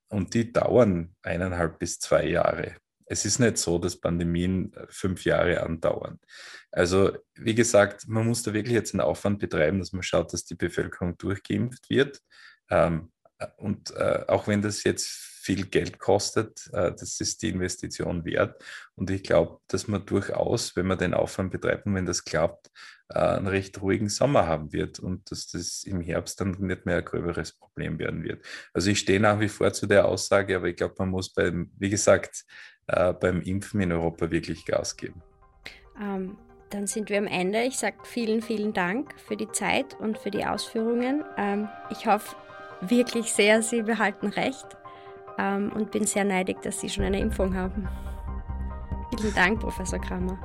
Und 0.09 0.35
die 0.35 0.53
dauern 0.53 1.15
eineinhalb 1.23 1.79
bis 1.79 1.99
zwei 1.99 2.27
Jahre. 2.27 2.77
Es 3.07 3.25
ist 3.25 3.41
nicht 3.41 3.59
so, 3.59 3.79
dass 3.79 4.01
Pandemien 4.01 4.73
äh, 4.75 4.87
fünf 4.89 5.25
Jahre 5.25 5.63
andauern. 5.63 6.21
Also, 6.71 7.17
wie 7.35 7.57
gesagt, 7.57 8.07
man 8.07 8.27
muss 8.27 8.45
da 8.45 8.55
wirklich 8.55 8.75
jetzt 8.75 8.95
einen 8.95 9.01
Aufwand 9.01 9.41
betreiben, 9.41 9.81
dass 9.81 9.93
man 9.93 10.05
schaut, 10.05 10.33
dass 10.33 10.45
die 10.45 10.55
Bevölkerung 10.55 11.19
durchgeimpft 11.19 11.91
wird. 11.91 12.21
Ähm, 12.71 13.11
und 13.57 13.91
äh, 13.97 14.25
auch 14.29 14.47
wenn 14.47 14.63
das 14.63 14.85
jetzt 14.85 15.30
viel 15.51 15.67
Geld 15.67 15.99
kostet, 15.99 16.71
äh, 16.73 16.93
das 16.93 17.21
ist 17.21 17.43
die 17.43 17.49
Investition 17.49 18.25
wert. 18.25 18.63
Und 18.95 19.11
ich 19.11 19.25
glaube, 19.25 19.59
dass 19.67 19.89
man 19.89 20.07
durchaus, 20.07 20.77
wenn 20.77 20.87
man 20.87 20.99
den 20.99 21.13
Aufwand 21.13 21.51
betreibt 21.51 21.87
und 21.87 21.95
wenn 21.95 22.07
das 22.07 22.25
klappt, 22.25 22.71
äh, 23.09 23.19
einen 23.19 23.49
recht 23.49 23.83
ruhigen 23.83 24.09
Sommer 24.09 24.47
haben 24.47 24.73
wird 24.73 25.01
und 25.01 25.29
dass 25.31 25.49
das 25.49 25.83
im 25.83 26.01
Herbst 26.01 26.41
dann 26.41 26.53
nicht 26.53 26.87
mehr 26.87 26.99
ein 26.99 27.05
gröberes 27.05 27.53
Problem 27.53 27.99
werden 27.99 28.23
wird. 28.23 28.45
Also 28.73 28.91
ich 28.91 29.01
stehe 29.01 29.19
nach 29.19 29.41
wie 29.41 29.49
vor 29.49 29.73
zu 29.73 29.87
der 29.87 30.07
Aussage, 30.07 30.55
aber 30.57 30.69
ich 30.69 30.77
glaube, 30.77 30.95
man 30.99 31.09
muss 31.09 31.33
beim, 31.33 31.73
wie 31.79 31.91
gesagt, 31.91 32.45
äh, 32.87 33.13
beim 33.13 33.41
Impfen 33.43 33.81
in 33.81 33.91
Europa 33.91 34.31
wirklich 34.31 34.65
Gas 34.65 34.97
geben. 34.97 35.21
Ähm, 36.01 36.37
dann 36.71 36.87
sind 36.87 37.11
wir 37.11 37.19
am 37.19 37.27
Ende. 37.27 37.63
Ich 37.63 37.77
sage 37.77 37.97
vielen, 38.05 38.41
vielen 38.41 38.73
Dank 38.73 39.19
für 39.27 39.37
die 39.37 39.51
Zeit 39.51 39.99
und 39.99 40.17
für 40.17 40.31
die 40.31 40.45
Ausführungen. 40.45 41.25
Ähm, 41.37 41.69
ich 41.91 42.07
hoffe 42.07 42.37
wirklich 42.83 43.33
sehr, 43.33 43.63
Sie 43.63 43.83
behalten 43.83 44.29
recht 44.29 44.80
ähm, 45.39 45.73
und 45.75 45.91
bin 45.91 46.05
sehr 46.05 46.25
neidig, 46.25 46.63
dass 46.63 46.81
Sie 46.81 46.89
schon 46.89 47.05
eine 47.05 47.21
Impfung 47.21 47.55
haben. 47.55 47.89
Vielen 49.17 49.35
Dank, 49.35 49.61
Professor 49.61 49.99
Kramer. 49.99 50.39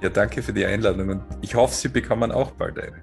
Ja, 0.00 0.10
danke 0.10 0.42
für 0.42 0.52
die 0.52 0.64
Einladung 0.64 1.08
und 1.08 1.22
ich 1.40 1.54
hoffe, 1.54 1.74
Sie 1.74 1.88
bekommen 1.88 2.30
auch 2.30 2.50
bald 2.52 2.78
eine. 2.78 3.00